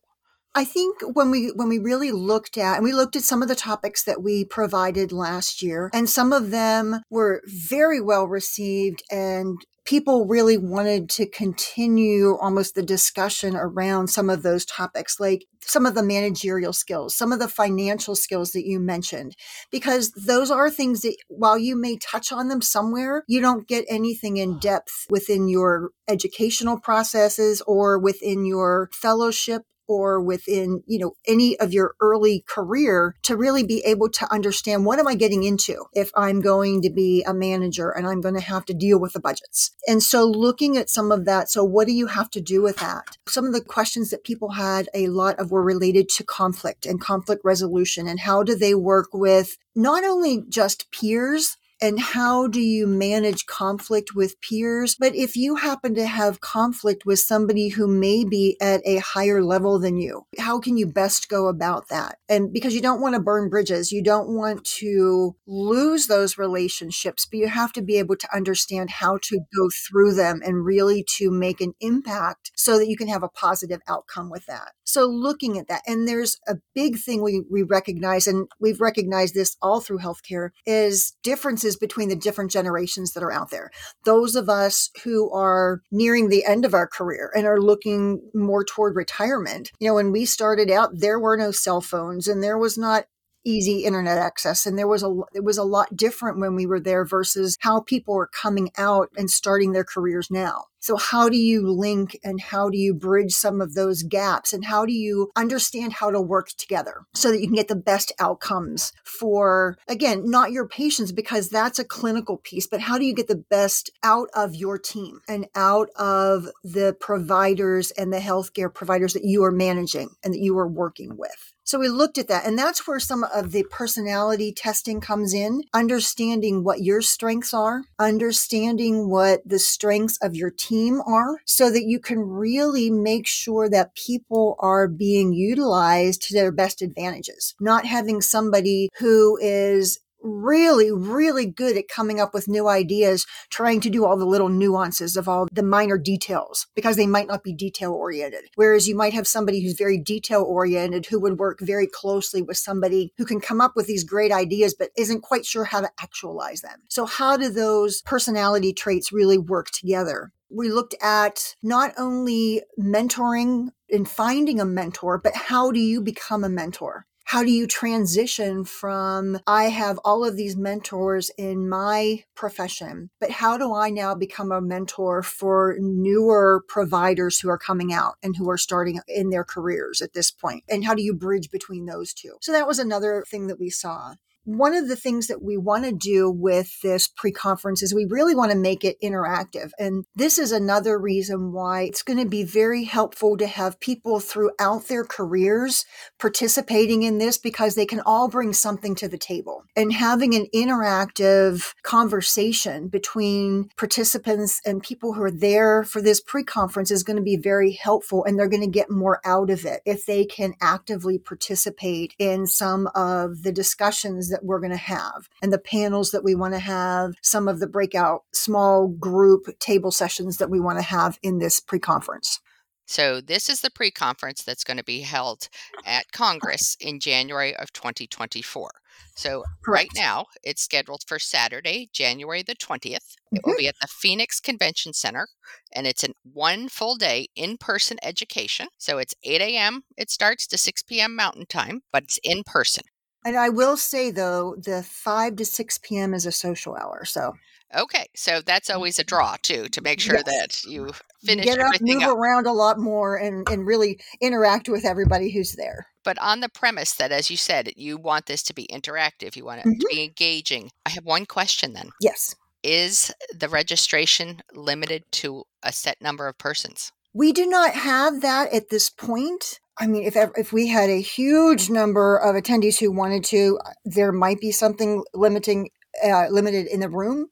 I 0.56 0.64
think 0.64 0.98
when 1.14 1.30
we 1.30 1.48
when 1.50 1.70
we 1.70 1.78
really 1.78 2.12
looked 2.12 2.58
at 2.58 2.76
and 2.76 2.84
we 2.84 2.94
looked 2.94 3.16
at 3.16 3.24
some 3.24 3.42
of 3.42 3.48
the 3.48 3.56
topics 3.56 4.04
that 4.04 4.24
we 4.24 4.46
provided 4.46 5.12
last 5.12 5.62
year 5.62 5.90
and 5.94 6.10
some 6.10 6.34
of 6.34 6.52
them 6.52 7.02
were 7.10 7.42
very 7.46 8.02
well 8.02 8.28
received 8.28 9.04
and 9.12 9.58
people 9.90 10.28
really 10.28 10.56
wanted 10.56 11.10
to 11.10 11.26
continue 11.28 12.38
almost 12.40 12.76
the 12.76 12.84
discussion 12.84 13.56
around 13.56 14.08
some 14.08 14.30
of 14.30 14.44
those 14.44 14.64
topics, 14.64 15.20
like 15.20 15.46
some 15.62 15.84
of 15.84 15.96
the 15.96 16.04
managerial 16.04 16.74
skills, 16.74 17.16
some 17.16 17.32
of 17.32 17.40
the 17.40 17.48
financial 17.48 18.16
skills 18.16 18.52
that 18.52 18.68
you 18.68 18.80
mentioned, 18.80 19.36
because 19.72 20.12
those 20.12 20.52
are 20.52 20.70
things 20.70 21.02
that 21.02 21.16
while 21.28 21.58
you 21.58 21.76
may 21.76 21.98
touch 21.98 22.32
on 22.32 22.50
them 22.50 22.62
somewhere, 22.62 23.24
you 23.28 23.42
don't 23.42 23.68
get 23.68 23.84
anything 23.90 24.38
in 24.38 24.60
depth 24.60 25.08
within 25.10 25.48
your 25.48 25.90
educational 26.08 26.80
processes 26.80 27.62
or 27.66 27.98
within 27.98 28.46
your 28.46 28.90
fellowship 28.94 29.64
or 29.90 30.22
within, 30.22 30.84
you 30.86 31.00
know, 31.00 31.14
any 31.28 31.60
of 31.60 31.74
your 31.74 31.96
early 32.00 32.46
career 32.48 33.16
to 33.24 33.36
really 33.36 33.64
be 33.64 33.84
able 33.86 34.08
to 34.08 34.32
understand 34.32 34.86
what 34.86 35.00
am 35.00 35.08
I 35.08 35.16
getting 35.16 35.44
into 35.44 35.86
if 35.94 36.12
I'm 36.16 36.42
going 36.42 36.84
to 36.84 36.92
be 36.92 37.24
a 37.24 37.34
manager 37.34 37.90
and 37.90 38.06
I'm 38.08 38.22
going 38.22 38.36
to 38.36 38.40
have 38.40 38.66
to 38.66 38.74
deal 38.76 39.00
with 39.00 39.14
the 39.14 39.20
budgets. 39.20 39.72
And 39.88 40.04
so 40.04 40.26
looking 40.26 40.78
at 40.78 40.92
some 40.92 41.12
of 41.12 41.26
that, 41.26 41.50
so 41.50 41.64
what 41.64 41.88
do 41.88 41.94
you 41.94 42.06
have 42.06 42.30
to 42.32 42.40
do 42.40 42.62
with 42.62 42.78
that? 42.78 43.18
Some 43.28 43.46
of 43.46 43.54
the 43.54 43.62
questions 43.62 44.12
that 44.12 44.24
people 44.24 44.52
had 44.52 44.88
a 44.94 45.08
lot 45.08 45.40
of 45.40 45.50
were 45.50 45.64
related 45.64 46.08
to 46.10 46.24
conflict 46.24 46.86
and 46.86 47.02
conflict 47.02 47.42
resolution 47.44 48.08
and 48.08 48.20
how 48.20 48.44
do 48.44 48.54
they 48.54 48.76
work 48.76 49.08
with 49.12 49.58
not 49.76 50.04
only 50.04 50.44
just 50.50 50.92
peers, 50.92 51.58
and 51.82 52.00
how 52.00 52.48
do 52.48 52.62
you 52.62 52.88
manage 52.88 53.46
conflict 53.46 54.16
with 54.16 54.40
peers? 54.42 54.96
But 55.00 55.16
if 55.16 55.36
you 55.36 55.56
happen 55.56 55.96
to 55.96 56.06
have 56.06 56.42
conflict 56.42 57.06
with 57.06 57.20
somebody 57.20 57.70
who 57.70 57.88
may 57.88 58.26
be 58.26 58.58
at 58.62 58.82
a 58.86 58.98
higher 58.98 59.44
level 59.44 59.80
than 59.80 59.98
you, 59.98 60.26
how 60.38 60.60
can 60.60 60.78
you 60.78 60.88
best 60.88 61.30
go 61.30 61.48
about 61.48 61.90
that? 61.90 62.18
And 62.28 62.52
because 62.52 62.76
you 62.76 62.82
don't 62.82 63.02
want 63.02 63.16
to 63.16 63.22
burn 63.22 63.50
bridges, 63.50 63.92
you 63.92 64.04
don't 64.04 64.30
want 64.30 64.64
to 64.66 65.36
lose 65.48 66.08
those 66.08 66.38
relationships, 66.38 67.26
but 67.26 67.40
you 67.40 67.48
have 67.48 67.74
to 67.74 67.82
be 67.82 67.98
able 67.98 68.16
to 68.18 68.36
understand 68.36 68.90
how 68.90 69.18
to 69.24 69.40
go 69.56 69.70
through 69.88 70.14
them 70.14 70.42
and 70.44 70.66
really 70.66 71.06
to 71.18 71.32
make 71.32 71.62
an 71.62 71.74
impact 71.80 72.52
so 72.56 72.78
that 72.78 72.88
you 72.88 72.98
can 72.98 73.08
have 73.08 73.24
a 73.24 73.30
positive 73.30 73.82
outcome 73.88 74.30
with 74.30 74.46
that. 74.46 74.72
So 74.84 75.06
looking 75.06 75.60
at 75.60 75.68
that, 75.68 75.84
and 75.86 76.08
there's 76.08 76.38
a 76.48 76.56
big 76.74 76.98
thing 76.98 77.22
we, 77.22 77.44
we 77.52 77.62
recognize, 77.62 78.26
and 78.26 78.48
we've 78.60 78.82
recognized 78.82 79.36
this 79.36 79.56
all 79.62 79.82
through 79.82 80.00
healthcare, 80.00 80.50
is 80.66 81.14
differences 81.22 81.69
between 81.76 82.10
the 82.10 82.16
different 82.16 82.52
generations 82.52 83.14
that 83.14 83.24
are 83.24 83.32
out 83.32 83.52
there. 83.52 83.72
Those 84.06 84.36
of 84.36 84.50
us 84.50 84.90
who 85.04 85.32
are 85.32 85.82
nearing 85.92 86.30
the 86.30 86.46
end 86.46 86.66
of 86.66 86.74
our 86.74 86.88
career 86.88 87.32
and 87.36 87.46
are 87.46 87.62
looking 87.62 88.22
more 88.34 88.64
toward 88.64 88.96
retirement. 88.96 89.72
You 89.80 89.90
know, 89.90 89.96
when 89.96 90.12
we 90.12 90.26
started 90.26 90.70
out, 90.70 90.92
there 90.94 91.20
were 91.20 91.38
no 91.38 91.52
cell 91.52 91.82
phones 91.82 92.28
and 92.28 92.44
there 92.44 92.58
was 92.58 92.78
not 92.78 93.06
easy 93.44 93.84
internet 93.86 94.18
access 94.18 94.66
and 94.66 94.78
there 94.78 94.88
was 94.88 95.04
a 95.04 95.16
it 95.34 95.44
was 95.44 95.58
a 95.58 95.64
lot 95.64 95.96
different 95.96 96.40
when 96.40 96.56
we 96.56 96.66
were 96.66 96.80
there 96.80 97.06
versus 97.06 97.58
how 97.62 97.80
people 97.80 98.16
are 98.18 98.28
coming 98.28 98.70
out 98.78 99.10
and 99.18 99.30
starting 99.30 99.72
their 99.72 99.84
careers 99.84 100.30
now. 100.30 100.66
So 100.82 100.96
how 100.96 101.28
do 101.28 101.38
you 101.38 101.70
link 101.70 102.18
and 102.24 102.40
how 102.40 102.70
do 102.70 102.78
you 102.78 102.94
bridge 102.94 103.34
some 103.34 103.60
of 103.60 103.74
those 103.74 104.04
gaps 104.04 104.54
and 104.54 104.66
how 104.66 104.86
do 104.86 104.94
you 104.94 105.30
understand 105.36 105.94
how 105.94 106.10
to 106.10 106.22
work 106.22 106.50
together 106.50 107.02
so 107.14 107.32
that 107.32 107.42
you 107.42 107.48
can 107.48 107.56
get 107.56 107.68
the 107.68 107.76
best 107.76 108.14
outcomes 108.18 108.94
for 109.04 109.78
again 109.88 110.30
not 110.30 110.52
your 110.52 110.68
patients 110.68 111.12
because 111.12 111.50
that's 111.50 111.80
a 111.80 111.84
clinical 111.84 112.38
piece 112.38 112.66
but 112.66 112.80
how 112.80 112.98
do 112.98 113.04
you 113.04 113.14
get 113.14 113.28
the 113.28 113.36
best 113.36 113.92
out 114.04 114.30
of 114.34 114.56
your 114.56 114.78
team 114.78 115.20
and 115.28 115.48
out 115.54 115.90
of 115.98 116.48
the 116.64 116.96
providers 117.00 117.92
and 117.92 118.14
the 118.14 118.20
healthcare 118.20 118.74
providers 118.74 119.14
that 119.14 119.26
you 119.26 119.44
are 119.44 119.52
managing 119.52 120.10
and 120.24 120.34
that 120.34 120.40
you 120.40 120.58
are 120.58 120.68
working 120.68 121.18
with 121.18 121.54
so 121.70 121.78
we 121.78 121.88
looked 121.88 122.18
at 122.18 122.28
that, 122.30 122.48
and 122.48 122.58
that's 122.58 122.88
where 122.88 123.00
some 123.00 123.24
of 123.26 123.52
the 123.52 123.64
personality 123.70 124.52
testing 124.52 125.00
comes 125.00 125.36
in, 125.36 125.62
understanding 125.72 126.64
what 126.64 126.82
your 126.82 127.00
strengths 127.00 127.54
are, 127.54 127.84
understanding 128.00 129.08
what 129.08 129.42
the 129.46 129.60
strengths 129.60 130.18
of 130.18 130.36
your 130.36 130.50
team 130.50 131.00
are, 131.06 131.36
so 131.46 131.70
that 131.70 131.84
you 131.84 132.00
can 132.00 132.22
really 132.22 132.90
make 132.90 133.28
sure 133.28 133.70
that 133.70 133.94
people 133.94 134.56
are 134.58 134.88
being 134.88 135.32
utilized 135.32 136.24
to 136.24 136.34
their 136.34 136.52
best 136.52 136.82
advantages. 136.82 137.54
Not 137.60 137.86
having 137.86 138.20
somebody 138.20 138.90
who 138.98 139.38
is 139.40 140.00
really, 140.22 140.92
really 140.92 141.46
good 141.46 141.78
at 141.78 141.88
coming 141.88 142.20
up 142.20 142.34
with 142.34 142.48
new 142.48 142.68
ideas, 142.68 143.26
trying 143.50 143.82
to 143.82 143.90
do 143.90 144.06
all 144.06 144.18
the 144.18 144.26
little 144.26 144.50
nuances 144.50 145.16
of 145.16 145.28
all 145.28 145.48
the 145.52 145.64
minor 145.64 145.98
details 145.98 146.68
because 146.76 146.96
they 146.96 147.08
might 147.08 147.28
not 147.28 147.44
be 147.44 147.54
detail 147.54 147.94
oriented. 147.94 148.46
Whereas 148.56 148.88
you 148.88 148.96
might 148.96 149.14
have 149.14 149.28
somebody 149.28 149.62
who's 149.62 149.74
very 149.74 149.98
detail 149.98 150.44
oriented 150.44 151.06
who 151.06 151.20
would 151.20 151.40
work 151.40 151.60
very 151.62 151.88
closely 151.88 152.42
with 152.42 152.58
somebody 152.58 153.14
who 153.18 153.26
can 153.26 153.40
come 153.40 153.62
up 153.62 153.74
with 153.76 153.88
these 153.88 154.04
great 154.04 154.32
ideas 154.32 154.76
but 154.78 154.92
isn't 154.98 155.22
quite 155.22 155.46
sure 155.46 155.66
how 155.66 155.82
to 155.82 155.90
actualize 156.02 156.62
them. 156.62 156.82
So 156.90 157.06
how 157.06 157.38
do 157.38 157.50
those 157.50 158.02
personality 158.02 158.74
traits 158.74 159.12
really 159.12 159.38
work 159.38 159.70
together? 159.72 160.32
we 160.50 160.70
looked 160.70 160.96
at 161.02 161.56
not 161.62 161.94
only 161.98 162.64
mentoring 162.80 163.70
and 163.92 164.10
finding 164.10 164.60
a 164.60 164.66
mentor, 164.66 165.18
but 165.18 165.36
how 165.36 165.72
do 165.72 165.80
you 165.80 166.02
become 166.02 166.44
a 166.44 166.50
mentor? 166.50 167.06
How 167.30 167.44
do 167.44 167.52
you 167.52 167.68
transition 167.68 168.66
from 168.66 169.38
I 169.46 169.66
have 169.66 170.00
all 170.04 170.26
of 170.26 170.36
these 170.36 170.58
mentors 170.58 171.30
in 171.38 171.70
my 171.70 172.24
profession, 172.34 173.12
but 173.20 173.30
how 173.30 173.56
do 173.56 173.72
I 173.72 173.92
now 173.92 174.16
become 174.16 174.52
a 174.52 174.60
mentor 174.60 175.22
for 175.22 175.78
newer 175.80 176.64
providers 176.68 177.40
who 177.40 177.50
are 177.50 177.58
coming 177.60 177.94
out 177.94 178.16
and 178.24 178.36
who 178.36 178.50
are 178.50 178.58
starting 178.58 179.00
in 179.08 179.30
their 179.30 179.44
careers 179.44 180.02
at 180.02 180.14
this 180.14 180.32
point? 180.32 180.64
And 180.68 180.84
how 180.84 180.96
do 180.96 181.04
you 181.04 181.14
bridge 181.14 181.52
between 181.52 181.86
those 181.86 182.16
two? 182.16 182.38
So 182.42 182.52
that 182.52 182.68
was 182.68 182.80
another 182.80 183.24
thing 183.30 183.46
that 183.46 183.60
we 183.60 183.70
saw 183.70 184.16
one 184.46 184.74
of 184.74 184.88
the 184.88 184.96
things 184.96 185.28
that 185.28 185.42
we 185.44 185.58
want 185.58 185.86
to 185.86 185.92
do 185.92 186.30
with 186.30 186.82
this 186.82 187.08
pre 187.08 187.32
conference 187.32 187.84
is 187.84 187.94
we 187.94 188.06
really 188.06 188.36
want 188.36 188.52
to 188.52 188.58
make 188.58 188.84
it 188.84 189.00
interactive. 189.02 189.72
And 189.78 190.06
this 190.16 190.38
is 190.38 190.52
another 190.52 190.98
reason 190.98 191.52
why 191.52 191.84
it's 191.84 192.04
going 192.04 192.20
to 192.20 192.30
be 192.30 192.44
very 192.44 192.86
helpful 192.86 193.38
to 193.38 193.48
have 193.48 193.80
people 193.80 194.20
throughout 194.20 194.88
their 194.88 195.04
careers 195.04 195.86
participating 196.20 197.04
in 197.04 197.18
this 197.18 197.38
because 197.38 197.76
they 197.76 197.86
can 197.86 198.00
all 198.02 198.28
bring 198.28 198.54
something 198.54 198.96
to 198.96 199.08
the 199.08 199.18
table. 199.18 199.66
And 199.76 199.94
having 199.94 200.34
an 200.34 200.48
interactive 200.54 201.74
conversation 201.84 202.88
between 202.88 203.70
participants 203.78 204.62
and 204.66 204.82
people 204.82 205.14
who 205.14 205.24
are 205.24 205.32
there 205.32 205.84
for 205.84 206.02
this 206.02 206.22
pre 206.22 206.44
conference 206.44 206.92
is 206.92 207.04
going 207.04 207.18
to 207.18 207.24
be 207.24 207.38
very 207.38 207.74
helpful 207.74 208.24
and 208.24 208.40
they're 208.40 208.48
going 208.48 208.62
to 208.62 208.68
get 208.68 208.90
more 208.90 209.20
out 209.26 209.50
of 209.50 209.66
it 209.66 209.82
if 209.86 210.06
they 210.06 210.26
can 210.26 210.54
actively 210.62 211.20
participate 211.20 212.16
in 212.18 212.48
some 212.48 212.88
of 212.96 213.44
the 213.44 213.52
discussions 213.52 214.29
that 214.30 214.40
that 214.40 214.46
we're 214.46 214.60
going 214.60 214.72
to 214.72 214.78
have 214.78 215.28
and 215.42 215.52
the 215.54 215.60
panels 215.60 216.12
that 216.12 216.24
we 216.24 216.36
want 216.36 216.54
to 216.54 216.60
have, 216.60 217.14
some 217.22 217.48
of 217.48 217.60
the 217.60 217.68
breakout 217.68 218.24
small 218.34 218.88
group 218.88 219.48
table 219.60 219.92
sessions 219.92 220.38
that 220.38 220.50
we 220.50 220.60
want 220.60 220.78
to 220.78 220.84
have 220.84 221.20
in 221.22 221.40
this 221.40 221.60
pre 221.60 221.80
conference. 221.80 222.40
So, 222.88 223.22
this 223.22 223.50
is 223.50 223.62
the 223.62 223.70
pre 223.70 223.92
conference 223.92 224.42
that's 224.42 224.64
going 224.64 224.78
to 224.78 224.84
be 224.84 225.02
held 225.02 225.48
at 225.86 226.12
Congress 226.12 226.76
in 226.80 227.00
January 227.00 227.56
of 227.56 227.72
2024. 227.74 228.72
So, 229.16 229.44
right 229.68 229.92
now, 229.96 230.26
it's 230.44 230.64
scheduled 230.64 231.04
for 231.08 231.20
Saturday, 231.20 231.90
January 231.94 232.42
the 232.42 232.56
20th. 232.56 233.16
It 233.36 233.42
Mhm. 233.42 233.48
will 233.48 233.56
be 233.56 233.68
at 233.68 233.76
the 233.80 233.88
Phoenix 233.88 234.40
Convention 234.40 234.94
Center, 234.94 235.28
and 235.72 235.86
it's 235.86 236.04
a 236.04 236.14
one 236.24 236.68
full 236.68 236.96
day 236.96 237.28
in 237.36 237.58
person 237.58 237.98
education. 238.02 238.70
So, 238.80 238.98
it's 238.98 239.14
8 239.24 239.42
a.m. 239.42 239.84
It 239.96 240.10
starts 240.10 240.48
to 240.48 240.58
6 240.58 240.82
p.m. 240.82 241.16
Mountain 241.16 241.46
Time, 241.46 241.82
but 241.92 242.04
it's 242.04 242.20
in 242.24 242.44
person. 242.44 242.86
And 243.26 243.38
I 243.38 243.50
will 243.50 243.78
say 243.78 244.12
though, 244.12 244.56
the 244.58 244.84
five 244.84 245.36
to 245.38 245.46
six 245.46 245.78
p.m. 245.78 246.14
is 246.14 246.26
a 246.26 246.32
social 246.32 246.76
hour, 246.76 247.06
so 247.06 247.34
Okay, 247.76 248.08
so 248.16 248.42
that's 248.42 248.70
always 248.72 248.98
a 248.98 249.04
draw 249.04 249.36
too 249.44 249.68
to 249.70 249.82
make 249.82 250.00
sure 250.00 250.16
Yes. 250.16 250.24
that 250.26 250.64
you 250.72 250.90
finish 251.24 251.46
get 251.46 251.60
up, 251.60 251.72
move 251.82 252.02
up. 252.02 252.16
around 252.18 252.48
a 252.48 252.52
lot 252.54 252.80
more, 252.80 253.16
and 253.16 253.48
and 253.48 253.68
really 253.68 254.00
interact 254.22 254.68
with 254.70 254.86
everybody 254.86 255.32
who's 255.32 255.54
there. 255.54 255.86
But 256.04 256.18
on 256.20 256.40
the 256.40 256.50
premise 256.50 256.94
that, 256.96 257.12
as 257.12 257.30
you 257.30 257.38
said, 257.38 257.72
you 257.76 257.98
want 257.98 258.26
this 258.26 258.42
to 258.44 258.54
be 258.56 258.66
interactive, 258.72 259.36
you 259.36 259.46
want 259.46 259.60
it 259.60 259.64
to 259.66 259.86
Mhm. 259.86 259.90
be 259.90 260.04
engaging. 260.04 260.72
I 260.86 260.90
have 260.92 261.06
one 261.06 261.28
question 261.28 261.74
then. 261.74 261.92
Yes. 262.02 262.34
Is 262.64 263.12
the 263.32 263.50
registration 263.50 264.42
limited 264.54 265.04
to 265.14 265.44
a 265.62 265.72
set 265.72 266.02
number 266.02 266.28
of 266.28 266.38
persons? 266.40 266.92
We 267.14 267.34
do 267.34 267.48
not 267.48 267.74
have 267.74 268.22
that 268.22 268.54
at 268.54 268.70
this 268.70 268.90
point. 268.90 269.60
I 269.78 269.88
mean, 269.88 270.04
if 270.04 270.16
if 270.16 270.54
we 270.54 270.68
had 270.68 270.90
a 270.90 271.02
huge 271.02 271.70
number 271.70 272.18
of 272.18 272.36
attendees 272.36 272.80
who 272.80 272.92
wanted 272.92 273.24
to, 273.26 273.60
uh, 273.66 273.72
there 273.86 274.12
might 274.12 274.40
be 274.40 274.52
something 274.52 275.04
limiting 275.14 275.70
uh, 276.04 276.28
limited 276.30 276.68
in 276.68 276.82
the 276.82 276.90
room 276.90 277.28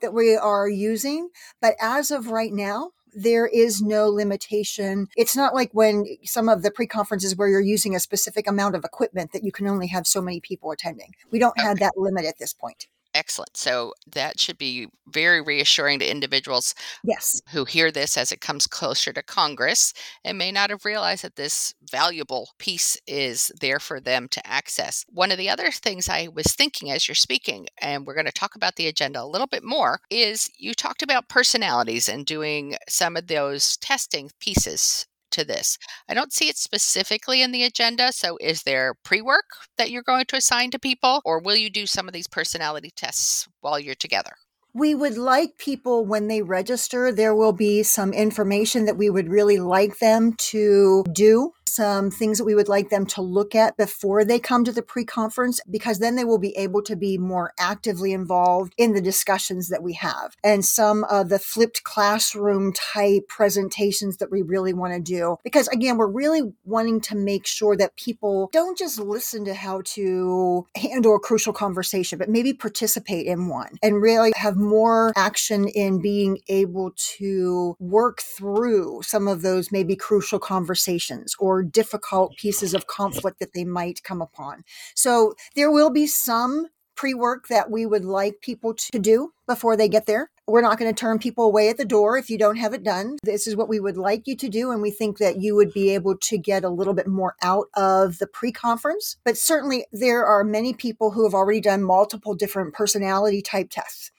that 0.00 0.14
we 0.14 0.36
are 0.36 0.68
using. 0.68 1.28
But 1.60 1.74
as 1.80 2.10
of 2.10 2.28
right 2.28 2.52
now, 2.52 2.92
there 3.14 3.46
is 3.46 3.82
no 3.82 4.08
limitation. 4.08 5.08
It's 5.16 5.36
not 5.36 5.54
like 5.54 5.70
when 5.72 6.06
some 6.24 6.48
of 6.48 6.62
the 6.62 6.70
pre-conferences 6.70 7.36
where 7.36 7.48
you're 7.48 7.60
using 7.60 7.94
a 7.94 8.00
specific 8.00 8.46
amount 8.46 8.76
of 8.76 8.84
equipment 8.84 9.32
that 9.32 9.44
you 9.44 9.52
can 9.52 9.66
only 9.66 9.88
have 9.88 10.06
so 10.06 10.22
many 10.22 10.40
people 10.40 10.70
attending. 10.70 11.12
We 11.30 11.38
don't 11.38 11.58
have 11.58 11.80
that 11.80 11.94
limit 11.96 12.24
at 12.24 12.38
this 12.38 12.52
point. 12.52 12.86
Excellent. 13.18 13.56
So 13.56 13.94
that 14.06 14.38
should 14.38 14.58
be 14.58 14.86
very 15.08 15.40
reassuring 15.42 15.98
to 15.98 16.08
individuals 16.08 16.72
Yes. 17.02 17.42
who 17.50 17.64
hear 17.64 17.90
this 17.90 18.16
as 18.16 18.30
it 18.30 18.40
comes 18.40 18.68
closer 18.68 19.12
to 19.12 19.24
Congress 19.24 19.92
and 20.24 20.38
may 20.38 20.52
not 20.52 20.70
have 20.70 20.84
realized 20.84 21.24
that 21.24 21.34
this 21.34 21.74
valuable 21.90 22.50
piece 22.58 22.96
is 23.08 23.50
there 23.60 23.80
for 23.80 24.00
them 24.00 24.28
to 24.28 24.46
access. 24.46 25.04
One 25.08 25.32
of 25.32 25.38
the 25.38 25.48
other 25.50 25.72
things 25.72 26.08
I 26.08 26.28
was 26.32 26.54
thinking 26.54 26.92
as 26.92 27.08
you're 27.08 27.16
speaking, 27.16 27.66
and 27.82 28.06
we're 28.06 28.14
going 28.14 28.26
to 28.26 28.32
talk 28.32 28.54
about 28.54 28.76
the 28.76 28.86
agenda 28.86 29.20
a 29.20 29.26
little 29.26 29.48
bit 29.48 29.64
more, 29.64 29.98
is 30.10 30.48
you 30.56 30.72
talked 30.72 31.02
about 31.02 31.28
personalities 31.28 32.08
and 32.08 32.24
doing 32.24 32.76
some 32.88 33.16
of 33.16 33.26
those 33.26 33.76
testing 33.78 34.30
pieces 34.38 35.07
to 35.32 35.44
this. 35.44 35.78
I 36.08 36.14
don't 36.14 36.32
see 36.32 36.48
it 36.48 36.56
specifically 36.56 37.42
in 37.42 37.52
the 37.52 37.64
agenda. 37.64 38.12
So, 38.12 38.36
is 38.40 38.62
there 38.62 38.94
pre 39.04 39.20
work 39.22 39.44
that 39.76 39.90
you're 39.90 40.02
going 40.02 40.26
to 40.26 40.36
assign 40.36 40.70
to 40.72 40.78
people, 40.78 41.20
or 41.24 41.40
will 41.40 41.56
you 41.56 41.70
do 41.70 41.86
some 41.86 42.08
of 42.08 42.14
these 42.14 42.28
personality 42.28 42.90
tests 42.94 43.48
while 43.60 43.78
you're 43.78 43.94
together? 43.94 44.32
We 44.78 44.94
would 44.94 45.18
like 45.18 45.58
people 45.58 46.04
when 46.04 46.28
they 46.28 46.40
register, 46.40 47.10
there 47.10 47.34
will 47.34 47.52
be 47.52 47.82
some 47.82 48.12
information 48.12 48.84
that 48.84 48.96
we 48.96 49.10
would 49.10 49.28
really 49.28 49.58
like 49.58 49.98
them 49.98 50.34
to 50.34 51.04
do, 51.12 51.52
some 51.66 52.10
things 52.10 52.38
that 52.38 52.44
we 52.44 52.54
would 52.54 52.68
like 52.68 52.88
them 52.88 53.06
to 53.06 53.22
look 53.22 53.54
at 53.54 53.76
before 53.76 54.24
they 54.24 54.38
come 54.38 54.64
to 54.64 54.72
the 54.72 54.82
pre 54.82 55.04
conference, 55.04 55.60
because 55.70 55.98
then 55.98 56.16
they 56.16 56.24
will 56.24 56.38
be 56.38 56.56
able 56.56 56.82
to 56.82 56.96
be 56.96 57.18
more 57.18 57.52
actively 57.58 58.12
involved 58.12 58.72
in 58.76 58.94
the 58.94 59.00
discussions 59.00 59.68
that 59.68 59.82
we 59.82 59.94
have. 59.94 60.36
And 60.44 60.64
some 60.64 61.04
of 61.04 61.28
the 61.28 61.38
flipped 61.38 61.82
classroom 61.82 62.72
type 62.72 63.28
presentations 63.28 64.18
that 64.18 64.30
we 64.30 64.42
really 64.42 64.72
want 64.72 64.94
to 64.94 65.00
do, 65.00 65.36
because 65.44 65.68
again, 65.68 65.96
we're 65.96 66.06
really 66.06 66.42
wanting 66.64 67.00
to 67.02 67.16
make 67.16 67.46
sure 67.46 67.76
that 67.76 67.96
people 67.96 68.48
don't 68.52 68.78
just 68.78 68.98
listen 68.98 69.44
to 69.44 69.54
how 69.54 69.82
to 69.84 70.66
handle 70.76 71.16
a 71.16 71.20
crucial 71.20 71.52
conversation, 71.52 72.18
but 72.18 72.28
maybe 72.28 72.52
participate 72.52 73.26
in 73.26 73.48
one 73.48 73.78
and 73.82 74.00
really 74.00 74.32
have 74.36 74.56
more 74.68 75.12
action 75.16 75.68
in 75.68 76.00
being 76.00 76.38
able 76.48 76.92
to 77.16 77.74
work 77.78 78.20
through 78.20 79.02
some 79.02 79.26
of 79.28 79.42
those 79.42 79.72
maybe 79.72 79.96
crucial 79.96 80.38
conversations 80.38 81.34
or 81.38 81.62
difficult 81.62 82.36
pieces 82.36 82.74
of 82.74 82.86
conflict 82.86 83.38
that 83.40 83.52
they 83.54 83.64
might 83.64 84.02
come 84.02 84.22
upon. 84.22 84.64
So 84.94 85.34
there 85.54 85.70
will 85.70 85.90
be 85.90 86.06
some 86.06 86.66
pre 86.98 87.14
work 87.14 87.46
that 87.46 87.70
we 87.70 87.86
would 87.86 88.04
like 88.04 88.40
people 88.40 88.74
to 88.74 88.98
do 88.98 89.32
before 89.46 89.76
they 89.76 89.88
get 89.88 90.06
there. 90.06 90.30
We're 90.48 90.62
not 90.62 90.78
going 90.78 90.92
to 90.92 90.98
turn 90.98 91.18
people 91.18 91.44
away 91.44 91.68
at 91.68 91.76
the 91.76 91.84
door 91.84 92.18
if 92.18 92.28
you 92.28 92.38
don't 92.38 92.56
have 92.56 92.74
it 92.74 92.82
done. 92.82 93.18
This 93.22 93.46
is 93.46 93.54
what 93.54 93.68
we 93.68 93.78
would 93.78 93.96
like 93.96 94.26
you 94.26 94.34
to 94.36 94.48
do. 94.48 94.72
And 94.72 94.82
we 94.82 94.90
think 94.90 95.18
that 95.18 95.36
you 95.36 95.54
would 95.54 95.72
be 95.72 95.90
able 95.90 96.16
to 96.16 96.38
get 96.38 96.64
a 96.64 96.70
little 96.70 96.94
bit 96.94 97.06
more 97.06 97.36
out 97.42 97.66
of 97.74 98.18
the 98.18 98.26
pre 98.26 98.50
conference. 98.50 99.16
But 99.24 99.36
certainly, 99.36 99.86
there 99.92 100.26
are 100.26 100.42
many 100.42 100.72
people 100.74 101.12
who 101.12 101.24
have 101.24 101.34
already 101.34 101.60
done 101.60 101.84
multiple 101.84 102.34
different 102.34 102.74
personality 102.74 103.42
type 103.42 103.68
tests 103.70 104.10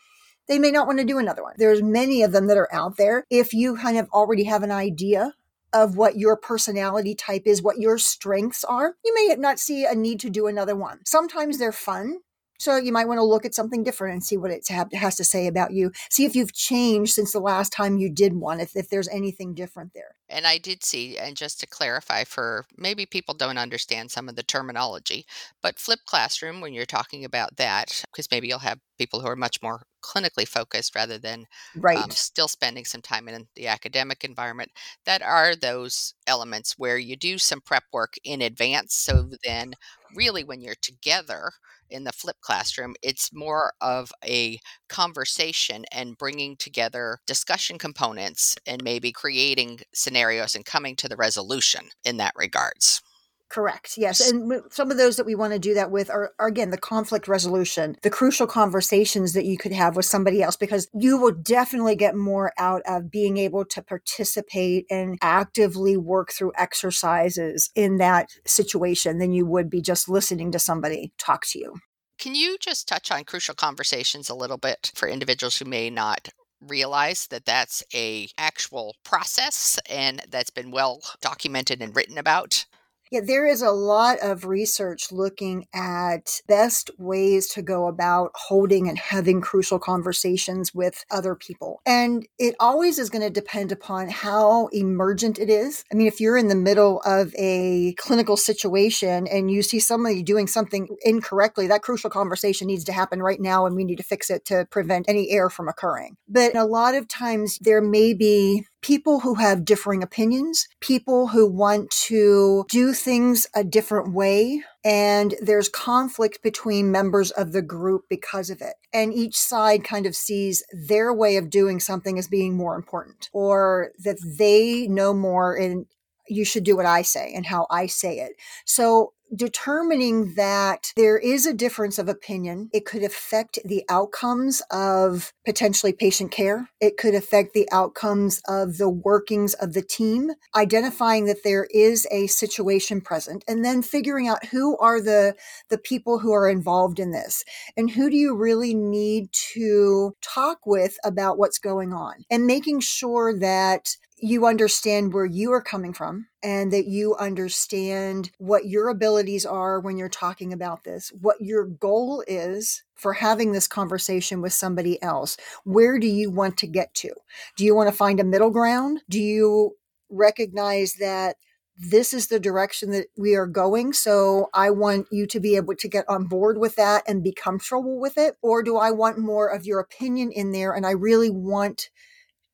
they 0.49 0.59
may 0.59 0.71
not 0.71 0.87
want 0.87 0.99
to 0.99 1.05
do 1.05 1.19
another 1.19 1.43
one. 1.43 1.53
There's 1.57 1.81
many 1.81 2.23
of 2.23 2.33
them 2.33 2.47
that 2.47 2.57
are 2.57 2.73
out 2.73 2.97
there. 2.97 3.23
If 3.29 3.53
you 3.53 3.77
kind 3.77 3.97
of 3.97 4.09
already 4.09 4.43
have 4.45 4.63
an 4.63 4.71
idea 4.71 5.35
of 5.71 5.95
what 5.95 6.17
your 6.17 6.35
personality 6.35 7.13
type 7.13 7.43
is, 7.45 7.61
what 7.61 7.77
your 7.77 7.99
strengths 7.99 8.63
are, 8.63 8.95
you 9.05 9.13
may 9.13 9.35
not 9.35 9.59
see 9.59 9.85
a 9.85 9.93
need 9.93 10.19
to 10.21 10.29
do 10.29 10.47
another 10.47 10.75
one. 10.75 10.99
Sometimes 11.05 11.59
they're 11.59 11.71
fun. 11.71 12.17
So 12.57 12.75
you 12.75 12.91
might 12.91 13.07
want 13.07 13.19
to 13.19 13.23
look 13.23 13.45
at 13.45 13.55
something 13.55 13.83
different 13.83 14.13
and 14.13 14.23
see 14.23 14.35
what 14.35 14.51
it 14.51 14.67
has 14.67 15.15
to 15.15 15.23
say 15.23 15.47
about 15.47 15.71
you. 15.71 15.91
See 16.09 16.25
if 16.25 16.35
you've 16.35 16.51
changed 16.51 17.13
since 17.13 17.31
the 17.31 17.39
last 17.39 17.71
time 17.71 17.97
you 17.97 18.09
did 18.09 18.33
one, 18.33 18.59
if, 18.59 18.75
if 18.75 18.89
there's 18.89 19.07
anything 19.07 19.53
different 19.53 19.93
there. 19.93 20.15
And 20.29 20.45
I 20.45 20.59
did 20.59 20.83
see, 20.83 21.17
and 21.17 21.35
just 21.35 21.59
to 21.59 21.67
clarify 21.67 22.23
for 22.23 22.65
maybe 22.77 23.05
people 23.07 23.33
don't 23.33 23.57
understand 23.57 24.11
some 24.11 24.29
of 24.29 24.35
the 24.35 24.43
terminology, 24.43 25.25
but 25.61 25.79
flipped 25.79 26.05
classroom, 26.05 26.61
when 26.61 26.73
you're 26.73 26.85
talking 26.85 27.25
about 27.25 27.57
that, 27.57 28.05
because 28.11 28.29
maybe 28.29 28.47
you'll 28.47 28.59
have 28.59 28.79
people 28.99 29.21
who 29.21 29.27
are 29.27 29.35
much 29.35 29.61
more 29.63 29.83
clinically 30.03 30.47
focused 30.47 30.93
rather 30.95 31.17
than 31.17 31.45
Right. 31.75 32.05
um, 32.05 32.13
still 32.13 32.47
spending 32.47 32.85
some 32.85 33.01
time 33.01 33.27
in 33.27 33.47
the 33.55 33.67
academic 33.67 34.23
environment, 34.23 34.71
that 35.05 35.23
are 35.23 35.55
those 35.55 36.13
elements 36.27 36.75
where 36.77 36.99
you 36.99 37.15
do 37.15 37.39
some 37.39 37.61
prep 37.61 37.83
work 37.91 38.13
in 38.23 38.41
advance. 38.41 38.93
So 38.95 39.31
then, 39.43 39.73
really, 40.13 40.43
when 40.43 40.61
you're 40.61 40.75
together 40.81 41.51
in 41.89 42.03
the 42.03 42.11
flipped 42.11 42.41
classroom, 42.41 42.93
it's 43.01 43.33
more 43.33 43.73
of 43.81 44.11
a 44.23 44.59
conversation 44.89 45.85
and 45.91 46.17
bringing 46.17 46.57
together 46.57 47.19
discussion 47.25 47.77
components 47.77 48.57
and 48.65 48.83
maybe 48.83 49.11
creating 49.11 49.79
scenarios 49.93 50.55
and 50.55 50.65
coming 50.65 50.95
to 50.97 51.07
the 51.07 51.15
resolution 51.15 51.85
in 52.03 52.17
that 52.17 52.33
regards. 52.35 53.01
Correct. 53.49 53.95
Yes. 53.97 54.29
And 54.29 54.61
some 54.69 54.91
of 54.91 54.97
those 54.97 55.15
that 55.15 55.25
we 55.25 55.33
want 55.33 55.53
to 55.53 55.59
do 55.59 55.73
that 55.73 55.89
with 55.89 56.11
are, 56.11 56.33
are, 56.37 56.49
again, 56.49 56.69
the 56.69 56.77
conflict 56.77 57.27
resolution, 57.27 57.95
the 58.03 58.11
crucial 58.11 58.45
conversations 58.45 59.33
that 59.33 59.45
you 59.45 59.57
could 59.57 59.71
have 59.71 59.95
with 59.95 60.05
somebody 60.05 60.43
else, 60.43 60.55
because 60.55 60.87
you 60.93 61.17
will 61.17 61.31
definitely 61.31 61.95
get 61.95 62.15
more 62.15 62.53
out 62.59 62.83
of 62.85 63.09
being 63.09 63.37
able 63.37 63.65
to 63.65 63.81
participate 63.81 64.85
and 64.91 65.17
actively 65.23 65.97
work 65.97 66.31
through 66.31 66.51
exercises 66.57 67.71
in 67.73 67.97
that 67.97 68.29
situation 68.45 69.17
than 69.17 69.33
you 69.33 69.47
would 69.47 69.67
be 69.67 69.81
just 69.81 70.07
listening 70.07 70.51
to 70.51 70.59
somebody 70.59 71.11
talk 71.17 71.43
to 71.47 71.57
you. 71.57 71.73
Can 72.19 72.35
you 72.35 72.57
just 72.59 72.85
touch 72.85 73.11
on 73.11 73.23
crucial 73.23 73.55
conversations 73.55 74.29
a 74.29 74.35
little 74.35 74.57
bit 74.57 74.91
for 74.93 75.07
individuals 75.07 75.57
who 75.57 75.63
may 75.63 75.89
not 75.89 76.27
realize 76.59 77.27
that 77.27 77.45
that's 77.45 77.81
a 77.93 78.27
actual 78.37 78.97
process 79.05 79.79
and 79.89 80.21
that's 80.29 80.49
been 80.49 80.69
well 80.69 80.99
documented 81.21 81.81
and 81.81 81.95
written 81.95 82.17
about? 82.17 82.65
Yeah, 83.11 83.21
there 83.23 83.47
is 83.47 83.63
a 83.63 83.71
lot 83.71 84.19
of 84.21 84.45
research 84.45 85.11
looking 85.11 85.65
at 85.73 86.41
best 86.47 86.91
ways 86.99 87.47
to 87.49 87.63
go 87.63 87.87
about 87.87 88.29
holding 88.35 88.87
and 88.87 88.99
having 88.99 89.41
crucial 89.41 89.79
conversations 89.79 90.75
with 90.75 91.03
other 91.09 91.33
people. 91.33 91.81
And 91.87 92.27
it 92.37 92.53
always 92.59 92.99
is 92.99 93.09
going 93.09 93.23
to 93.23 93.31
depend 93.31 93.71
upon 93.71 94.09
how 94.09 94.67
emergent 94.67 95.39
it 95.39 95.49
is. 95.49 95.83
I 95.91 95.95
mean, 95.95 96.05
if 96.05 96.21
you're 96.21 96.37
in 96.37 96.49
the 96.49 96.55
middle 96.55 97.01
of 97.03 97.33
a 97.35 97.95
clinical 97.97 98.37
situation 98.37 99.25
and 99.25 99.49
you 99.49 99.63
see 99.63 99.79
somebody 99.79 100.21
doing 100.21 100.45
something 100.45 100.87
incorrectly, 101.01 101.65
that 101.65 101.81
crucial 101.81 102.11
conversation 102.11 102.67
needs 102.67 102.83
to 102.83 102.93
happen 102.93 103.23
right 103.23 103.41
now 103.41 103.65
and 103.65 103.75
we 103.75 103.85
need 103.85 103.97
to 103.97 104.03
fix 104.03 104.29
it 104.29 104.45
to 104.45 104.67
prevent 104.69 105.09
any 105.09 105.31
error 105.31 105.49
from 105.49 105.67
occurring. 105.67 106.15
But 106.27 106.55
a 106.55 106.63
lot 106.63 106.93
of 106.93 107.07
times 107.07 107.57
there 107.59 107.81
may 107.81 108.13
be 108.13 108.67
people 108.81 109.19
who 109.21 109.35
have 109.35 109.65
differing 109.65 110.03
opinions, 110.03 110.67
people 110.79 111.27
who 111.27 111.49
want 111.49 111.89
to 111.89 112.65
do 112.69 112.93
things 112.93 113.47
a 113.55 113.63
different 113.63 114.13
way. 114.13 114.63
And 114.83 115.35
there's 115.41 115.69
conflict 115.69 116.41
between 116.41 116.91
members 116.91 117.31
of 117.31 117.51
the 117.51 117.61
group 117.61 118.03
because 118.09 118.49
of 118.49 118.61
it. 118.61 118.75
And 118.93 119.13
each 119.13 119.35
side 119.35 119.83
kind 119.83 120.05
of 120.05 120.15
sees 120.15 120.63
their 120.71 121.13
way 121.13 121.37
of 121.37 121.49
doing 121.49 121.79
something 121.79 122.17
as 122.17 122.27
being 122.27 122.55
more 122.55 122.75
important 122.75 123.29
or 123.33 123.91
that 124.03 124.17
they 124.37 124.87
know 124.87 125.13
more 125.13 125.55
and 125.55 125.85
you 126.29 126.45
should 126.45 126.63
do 126.63 126.75
what 126.75 126.85
I 126.85 127.01
say 127.01 127.33
and 127.35 127.45
how 127.45 127.65
I 127.69 127.87
say 127.87 128.19
it. 128.19 128.33
So 128.65 129.13
determining 129.35 130.33
that 130.35 130.91
there 130.95 131.17
is 131.17 131.45
a 131.45 131.53
difference 131.53 131.99
of 131.99 132.09
opinion. 132.09 132.69
It 132.73 132.85
could 132.85 133.03
affect 133.03 133.59
the 133.63 133.83
outcomes 133.89 134.61
of 134.71 135.33
potentially 135.45 135.93
patient 135.93 136.31
care. 136.31 136.69
It 136.79 136.97
could 136.97 137.15
affect 137.15 137.53
the 137.53 137.67
outcomes 137.71 138.41
of 138.47 138.77
the 138.77 138.89
workings 138.89 139.53
of 139.55 139.73
the 139.73 139.81
team, 139.81 140.31
identifying 140.55 141.25
that 141.25 141.43
there 141.43 141.67
is 141.71 142.07
a 142.11 142.27
situation 142.27 143.01
present 143.01 143.43
and 143.47 143.63
then 143.63 143.81
figuring 143.81 144.27
out 144.27 144.45
who 144.45 144.77
are 144.77 145.01
the, 145.01 145.35
the 145.69 145.77
people 145.77 146.19
who 146.19 146.31
are 146.31 146.49
involved 146.49 146.99
in 146.99 147.11
this 147.11 147.43
and 147.77 147.91
who 147.91 148.09
do 148.09 148.17
you 148.17 148.35
really 148.35 148.73
need 148.73 149.31
to 149.31 150.15
talk 150.21 150.59
with 150.65 150.97
about 151.03 151.37
what's 151.37 151.59
going 151.59 151.93
on 151.93 152.25
and 152.29 152.45
making 152.45 152.79
sure 152.79 153.37
that 153.37 153.95
you 154.21 154.45
understand 154.45 155.13
where 155.13 155.25
you 155.25 155.51
are 155.51 155.61
coming 155.61 155.93
from 155.93 156.27
and 156.43 156.71
that 156.73 156.85
you 156.85 157.15
understand 157.15 158.31
what 158.37 158.65
your 158.65 158.89
abilities 158.89 159.45
are 159.45 159.79
when 159.79 159.97
you're 159.97 160.09
talking 160.09 160.53
about 160.53 160.83
this, 160.83 161.11
what 161.19 161.41
your 161.41 161.65
goal 161.65 162.23
is 162.27 162.83
for 162.95 163.13
having 163.13 163.51
this 163.51 163.67
conversation 163.67 164.41
with 164.41 164.53
somebody 164.53 165.01
else. 165.01 165.37
Where 165.63 165.99
do 165.99 166.07
you 166.07 166.31
want 166.31 166.57
to 166.57 166.67
get 166.67 166.93
to? 166.95 167.11
Do 167.55 167.65
you 167.65 167.75
want 167.75 167.89
to 167.89 167.95
find 167.95 168.19
a 168.19 168.23
middle 168.23 168.51
ground? 168.51 169.01
Do 169.09 169.19
you 169.19 169.75
recognize 170.09 170.93
that 170.95 171.35
this 171.79 172.13
is 172.13 172.27
the 172.27 172.41
direction 172.41 172.91
that 172.91 173.07
we 173.17 173.35
are 173.35 173.47
going. 173.47 173.93
So 173.93 174.49
I 174.53 174.69
want 174.69 175.07
you 175.11 175.25
to 175.27 175.39
be 175.39 175.55
able 175.55 175.75
to 175.75 175.87
get 175.87 176.03
on 176.09 176.25
board 176.25 176.57
with 176.57 176.75
that 176.75 177.03
and 177.07 177.23
be 177.23 177.31
comfortable 177.31 177.97
with 177.97 178.17
it. 178.17 178.35
Or 178.41 178.61
do 178.61 178.75
I 178.75 178.91
want 178.91 179.17
more 179.17 179.47
of 179.47 179.65
your 179.65 179.79
opinion 179.79 180.33
in 180.33 180.51
there? 180.51 180.73
And 180.73 180.85
I 180.85 180.91
really 180.91 181.29
want 181.29 181.89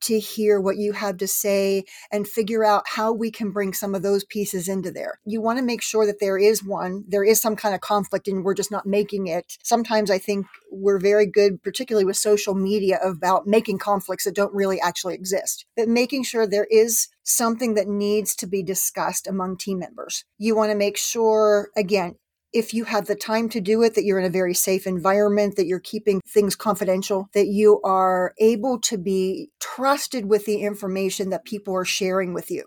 to 0.02 0.20
hear 0.20 0.60
what 0.60 0.78
you 0.78 0.94
have 0.94 1.18
to 1.18 1.28
say 1.28 1.84
and 2.12 2.28
figure 2.28 2.64
out 2.64 2.84
how 2.88 3.12
we 3.12 3.32
can 3.32 3.52
bring 3.52 3.74
some 3.74 3.96
of 3.96 4.04
those 4.04 4.24
pieces 4.24 4.68
into 4.68 4.92
there. 4.92 5.20
You 5.26 5.42
want 5.42 5.60
to 5.60 5.66
make 5.66 5.82
sure 5.82 6.06
that 6.06 6.20
there 6.20 6.38
is 6.38 6.64
one, 6.64 7.04
there 7.08 7.24
is 7.24 7.42
some 7.42 7.56
kind 7.56 7.74
of 7.74 7.82
conflict 7.82 8.28
and 8.28 8.44
we're 8.44 8.54
just 8.54 8.72
not 8.72 8.86
making 8.86 9.28
it. 9.28 9.58
Sometimes 9.64 10.12
I 10.12 10.18
think 10.18 10.46
we're 10.72 11.00
very 11.00 11.26
good, 11.26 11.64
particularly 11.64 12.06
with 12.06 12.18
social 12.18 12.54
media, 12.54 13.00
about 13.04 13.48
making 13.48 13.80
conflicts 13.80 14.26
that 14.26 14.36
don't 14.36 14.54
really 14.54 14.80
actually 14.80 15.16
exist, 15.16 15.66
but 15.76 15.88
making 15.88 16.24
sure 16.24 16.46
there 16.46 16.68
is 16.70 17.08
something 17.24 17.74
that 17.74 17.88
needs 17.88 18.36
to 18.36 18.48
be 18.48 18.62
discussed 18.62 19.28
among 19.28 19.58
team 19.58 19.80
members. 19.80 20.26
You 20.38 20.56
want 20.56 20.72
to 20.72 20.78
make 20.78 20.98
sure, 20.98 21.70
again, 21.76 22.16
if 22.56 22.74
you 22.74 22.86
have 22.86 23.06
the 23.06 23.16
time 23.16 23.50
to 23.50 23.60
do 23.60 23.84
it, 23.84 23.96
that 23.96 24.06
you're 24.06 24.18
in 24.18 24.26
a 24.26 24.30
very 24.30 24.54
safe 24.54 24.88
environment, 24.88 25.58
that 25.58 25.68
you're 25.68 25.78
keeping 25.78 26.22
things 26.26 26.56
confidential, 26.56 27.28
that 27.34 27.48
you 27.48 27.82
are 27.84 28.34
able 28.40 28.80
to 28.80 28.98
be 28.98 29.50
trusted 29.60 30.26
with 30.26 30.46
the 30.46 30.62
information 30.62 31.32
that 31.32 31.44
people 31.44 31.76
are 31.76 31.84
sharing 31.84 32.34
with 32.34 32.50
you 32.50 32.64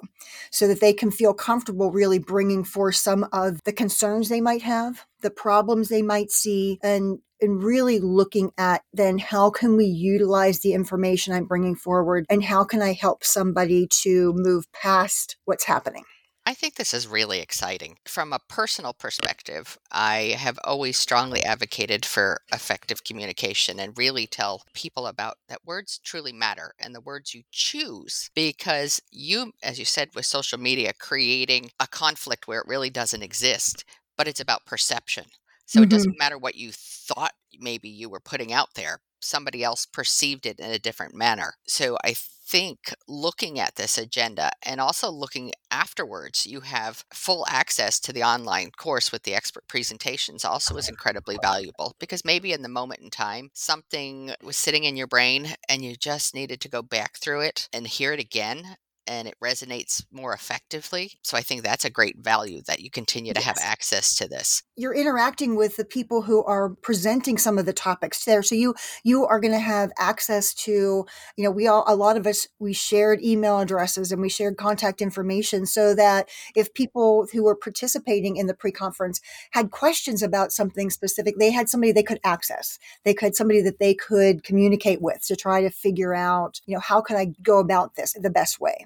so 0.50 0.68
that 0.68 0.80
they 0.80 0.92
can 0.92 1.10
feel 1.10 1.32
comfortable 1.32 1.90
really 1.90 2.18
bringing 2.18 2.64
forth 2.64 2.96
some 2.96 3.26
of 3.32 3.62
the 3.64 3.72
concerns 3.72 4.28
they 4.28 4.42
might 4.42 4.60
have, 4.60 5.06
the 5.22 5.30
problems 5.30 5.88
they 5.88 6.02
might 6.02 6.30
see, 6.30 6.78
and 6.82 7.18
and 7.40 7.62
really 7.62 8.00
looking 8.00 8.50
at 8.58 8.82
then 8.92 9.16
how 9.16 9.48
can 9.48 9.76
we 9.76 9.84
utilize 9.84 10.58
the 10.58 10.74
information 10.74 11.32
I'm 11.32 11.44
bringing 11.44 11.76
forward 11.76 12.26
and 12.28 12.42
how 12.42 12.64
can 12.64 12.82
I 12.82 12.92
help 12.92 13.22
somebody 13.22 13.86
to 14.02 14.34
move 14.36 14.70
past 14.72 15.36
what's 15.44 15.64
happening. 15.64 16.04
I 16.48 16.54
think 16.54 16.76
this 16.76 16.94
is 16.94 17.06
really 17.06 17.40
exciting. 17.40 17.98
From 18.06 18.32
a 18.32 18.38
personal 18.48 18.94
perspective, 18.94 19.76
I 19.92 20.34
have 20.38 20.58
always 20.64 20.96
strongly 20.96 21.44
advocated 21.44 22.06
for 22.06 22.40
effective 22.50 23.04
communication 23.04 23.78
and 23.78 23.98
really 23.98 24.26
tell 24.26 24.62
people 24.72 25.06
about 25.06 25.36
that 25.50 25.66
words 25.66 26.00
truly 26.02 26.32
matter 26.32 26.72
and 26.78 26.94
the 26.94 27.02
words 27.02 27.34
you 27.34 27.42
choose 27.52 28.30
because 28.34 28.98
you, 29.10 29.52
as 29.62 29.78
you 29.78 29.84
said, 29.84 30.08
with 30.14 30.24
social 30.24 30.58
media, 30.58 30.94
creating 30.98 31.70
a 31.78 31.86
conflict 31.86 32.48
where 32.48 32.60
it 32.60 32.66
really 32.66 32.88
doesn't 32.88 33.22
exist, 33.22 33.84
but 34.16 34.26
it's 34.26 34.40
about 34.40 34.64
perception. 34.64 35.26
So 35.66 35.80
mm-hmm. 35.80 35.84
it 35.84 35.90
doesn't 35.90 36.18
matter 36.18 36.38
what 36.38 36.54
you 36.54 36.70
thought 36.72 37.34
maybe 37.60 37.90
you 37.90 38.08
were 38.08 38.20
putting 38.20 38.54
out 38.54 38.70
there, 38.74 39.00
somebody 39.20 39.62
else 39.62 39.84
perceived 39.84 40.46
it 40.46 40.60
in 40.60 40.70
a 40.70 40.78
different 40.78 41.14
manner. 41.14 41.56
So 41.66 41.98
I 42.02 42.14
think 42.48 42.94
looking 43.06 43.60
at 43.60 43.76
this 43.76 43.98
agenda 43.98 44.50
and 44.64 44.80
also 44.80 45.10
looking 45.10 45.52
afterwards, 45.70 46.46
you 46.46 46.60
have 46.60 47.04
full 47.12 47.44
access 47.48 48.00
to 48.00 48.12
the 48.12 48.22
online 48.22 48.70
course 48.70 49.12
with 49.12 49.22
the 49.24 49.34
expert 49.34 49.68
presentations 49.68 50.44
also 50.44 50.76
is 50.76 50.88
incredibly 50.88 51.38
valuable 51.42 51.94
because 52.00 52.24
maybe 52.24 52.52
in 52.52 52.62
the 52.62 52.68
moment 52.68 53.00
in 53.00 53.10
time, 53.10 53.50
something 53.52 54.32
was 54.42 54.56
sitting 54.56 54.84
in 54.84 54.96
your 54.96 55.06
brain 55.06 55.54
and 55.68 55.84
you 55.84 55.94
just 55.94 56.34
needed 56.34 56.60
to 56.60 56.68
go 56.68 56.82
back 56.82 57.18
through 57.18 57.42
it 57.42 57.68
and 57.72 57.86
hear 57.86 58.12
it 58.12 58.20
again 58.20 58.76
and 59.08 59.26
it 59.26 59.34
resonates 59.42 60.04
more 60.12 60.34
effectively. 60.34 61.12
So 61.22 61.36
I 61.36 61.40
think 61.40 61.62
that's 61.62 61.84
a 61.84 61.90
great 61.90 62.18
value 62.18 62.60
that 62.66 62.80
you 62.80 62.90
continue 62.90 63.32
to 63.32 63.40
yes. 63.40 63.46
have 63.46 63.58
access 63.60 64.14
to 64.16 64.28
this. 64.28 64.62
You're 64.76 64.94
interacting 64.94 65.56
with 65.56 65.76
the 65.76 65.84
people 65.84 66.22
who 66.22 66.44
are 66.44 66.68
presenting 66.82 67.38
some 67.38 67.58
of 67.58 67.64
the 67.64 67.72
topics 67.72 68.24
there. 68.26 68.42
So 68.42 68.54
you 68.54 68.74
you 69.02 69.24
are 69.24 69.40
going 69.40 69.54
to 69.54 69.58
have 69.58 69.90
access 69.98 70.52
to, 70.54 71.06
you 71.36 71.44
know, 71.44 71.50
we 71.50 71.66
all 71.66 71.84
a 71.86 71.96
lot 71.96 72.18
of 72.18 72.26
us 72.26 72.46
we 72.58 72.74
shared 72.74 73.22
email 73.22 73.58
addresses 73.58 74.12
and 74.12 74.20
we 74.20 74.28
shared 74.28 74.58
contact 74.58 75.00
information 75.00 75.64
so 75.64 75.94
that 75.94 76.28
if 76.54 76.74
people 76.74 77.26
who 77.32 77.42
were 77.42 77.56
participating 77.56 78.36
in 78.36 78.46
the 78.46 78.54
pre-conference 78.54 79.20
had 79.52 79.70
questions 79.70 80.22
about 80.22 80.52
something 80.52 80.90
specific, 80.90 81.38
they 81.38 81.50
had 81.50 81.70
somebody 81.70 81.92
they 81.92 82.02
could 82.02 82.20
access. 82.24 82.78
They 83.04 83.14
could 83.14 83.34
somebody 83.34 83.62
that 83.62 83.78
they 83.78 83.94
could 83.94 84.44
communicate 84.44 85.00
with 85.00 85.22
to 85.26 85.36
try 85.36 85.62
to 85.62 85.70
figure 85.70 86.14
out, 86.14 86.60
you 86.66 86.74
know, 86.74 86.80
how 86.80 87.00
can 87.00 87.16
I 87.16 87.32
go 87.42 87.58
about 87.58 87.94
this 87.94 88.14
the 88.20 88.30
best 88.30 88.60
way. 88.60 88.84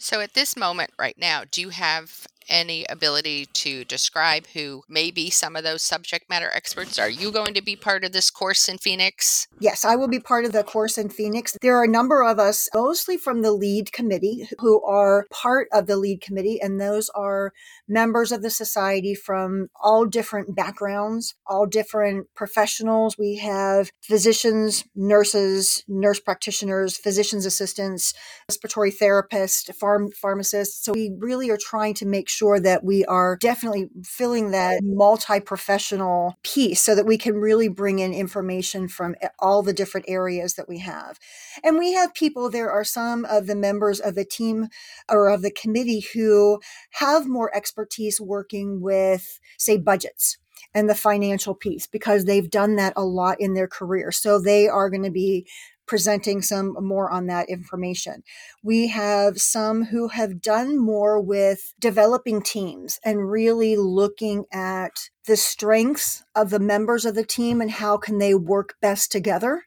So 0.00 0.20
at 0.20 0.34
this 0.34 0.56
moment 0.56 0.90
right 0.98 1.16
now, 1.16 1.44
do 1.48 1.60
you 1.60 1.68
have 1.68 2.26
any 2.48 2.84
ability 2.88 3.46
to 3.46 3.84
describe 3.84 4.46
who 4.48 4.82
may 4.88 5.10
be 5.10 5.30
some 5.30 5.56
of 5.56 5.64
those 5.64 5.82
subject 5.82 6.28
matter 6.28 6.50
experts? 6.54 6.98
Are 6.98 7.10
you 7.10 7.30
going 7.30 7.54
to 7.54 7.62
be 7.62 7.76
part 7.76 8.04
of 8.04 8.12
this 8.12 8.30
course 8.30 8.68
in 8.68 8.78
Phoenix? 8.78 9.46
Yes, 9.60 9.84
I 9.84 9.96
will 9.96 10.08
be 10.08 10.20
part 10.20 10.44
of 10.44 10.52
the 10.52 10.64
course 10.64 10.96
in 10.96 11.08
Phoenix. 11.08 11.56
There 11.60 11.76
are 11.76 11.84
a 11.84 11.88
number 11.88 12.22
of 12.22 12.38
us, 12.38 12.68
mostly 12.74 13.16
from 13.16 13.42
the 13.42 13.52
lead 13.52 13.92
committee, 13.92 14.48
who 14.58 14.82
are 14.84 15.26
part 15.30 15.68
of 15.72 15.86
the 15.86 15.96
lead 15.96 16.20
committee, 16.20 16.60
and 16.60 16.80
those 16.80 17.10
are 17.10 17.52
members 17.88 18.32
of 18.32 18.42
the 18.42 18.50
society 18.50 19.14
from 19.14 19.68
all 19.82 20.06
different 20.06 20.54
backgrounds, 20.56 21.34
all 21.46 21.66
different 21.66 22.28
professionals. 22.34 23.18
We 23.18 23.36
have 23.38 23.90
physicians, 24.00 24.84
nurses, 24.94 25.84
nurse 25.88 26.20
practitioners, 26.20 26.96
physician's 26.96 27.44
assistants, 27.44 28.14
respiratory 28.48 28.92
therapists, 28.92 29.74
farm 29.74 30.10
pharmacists. 30.12 30.84
So 30.84 30.92
we 30.92 31.12
really 31.18 31.50
are 31.50 31.58
trying 31.60 31.94
to 31.94 32.06
make 32.06 32.29
sure 32.30 32.60
that 32.60 32.84
we 32.84 33.04
are 33.04 33.36
definitely 33.40 33.88
filling 34.04 34.50
that 34.52 34.80
multi 34.82 35.40
professional 35.40 36.38
piece 36.42 36.80
so 36.80 36.94
that 36.94 37.06
we 37.06 37.18
can 37.18 37.36
really 37.36 37.68
bring 37.68 37.98
in 37.98 38.12
information 38.12 38.88
from 38.88 39.14
all 39.38 39.62
the 39.62 39.72
different 39.72 40.06
areas 40.08 40.54
that 40.54 40.68
we 40.68 40.78
have. 40.78 41.18
And 41.62 41.78
we 41.78 41.92
have 41.92 42.14
people, 42.14 42.48
there 42.48 42.70
are 42.70 42.84
some 42.84 43.24
of 43.24 43.46
the 43.46 43.56
members 43.56 44.00
of 44.00 44.14
the 44.14 44.24
team 44.24 44.68
or 45.08 45.28
of 45.28 45.42
the 45.42 45.50
committee 45.50 46.06
who 46.14 46.60
have 46.92 47.26
more 47.26 47.54
expertise 47.54 48.20
working 48.20 48.80
with, 48.80 49.40
say, 49.58 49.76
budgets 49.76 50.38
and 50.74 50.88
the 50.88 50.94
financial 50.94 51.54
piece 51.54 51.86
because 51.86 52.24
they've 52.24 52.50
done 52.50 52.76
that 52.76 52.92
a 52.96 53.04
lot 53.04 53.40
in 53.40 53.54
their 53.54 53.68
career. 53.68 54.12
So 54.12 54.40
they 54.40 54.68
are 54.68 54.90
going 54.90 55.02
to 55.02 55.10
be 55.10 55.46
presenting 55.90 56.40
some 56.40 56.76
more 56.80 57.10
on 57.10 57.26
that 57.26 57.48
information. 57.48 58.22
We 58.62 58.86
have 58.86 59.40
some 59.40 59.86
who 59.86 60.06
have 60.06 60.40
done 60.40 60.78
more 60.78 61.20
with 61.20 61.74
developing 61.80 62.42
teams 62.42 63.00
and 63.04 63.28
really 63.28 63.74
looking 63.76 64.44
at 64.52 64.92
the 65.26 65.36
strengths 65.36 66.22
of 66.32 66.50
the 66.50 66.60
members 66.60 67.04
of 67.04 67.16
the 67.16 67.24
team 67.24 67.60
and 67.60 67.72
how 67.72 67.96
can 67.96 68.18
they 68.18 68.36
work 68.36 68.76
best 68.80 69.10
together. 69.10 69.64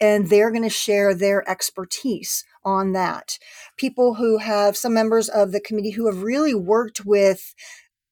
And 0.00 0.30
they're 0.30 0.52
going 0.52 0.62
to 0.62 0.70
share 0.70 1.16
their 1.16 1.48
expertise 1.50 2.44
on 2.64 2.92
that. 2.92 3.36
People 3.76 4.14
who 4.14 4.38
have 4.38 4.76
some 4.76 4.94
members 4.94 5.28
of 5.28 5.50
the 5.50 5.60
committee 5.60 5.90
who 5.90 6.06
have 6.06 6.22
really 6.22 6.54
worked 6.54 7.04
with 7.04 7.56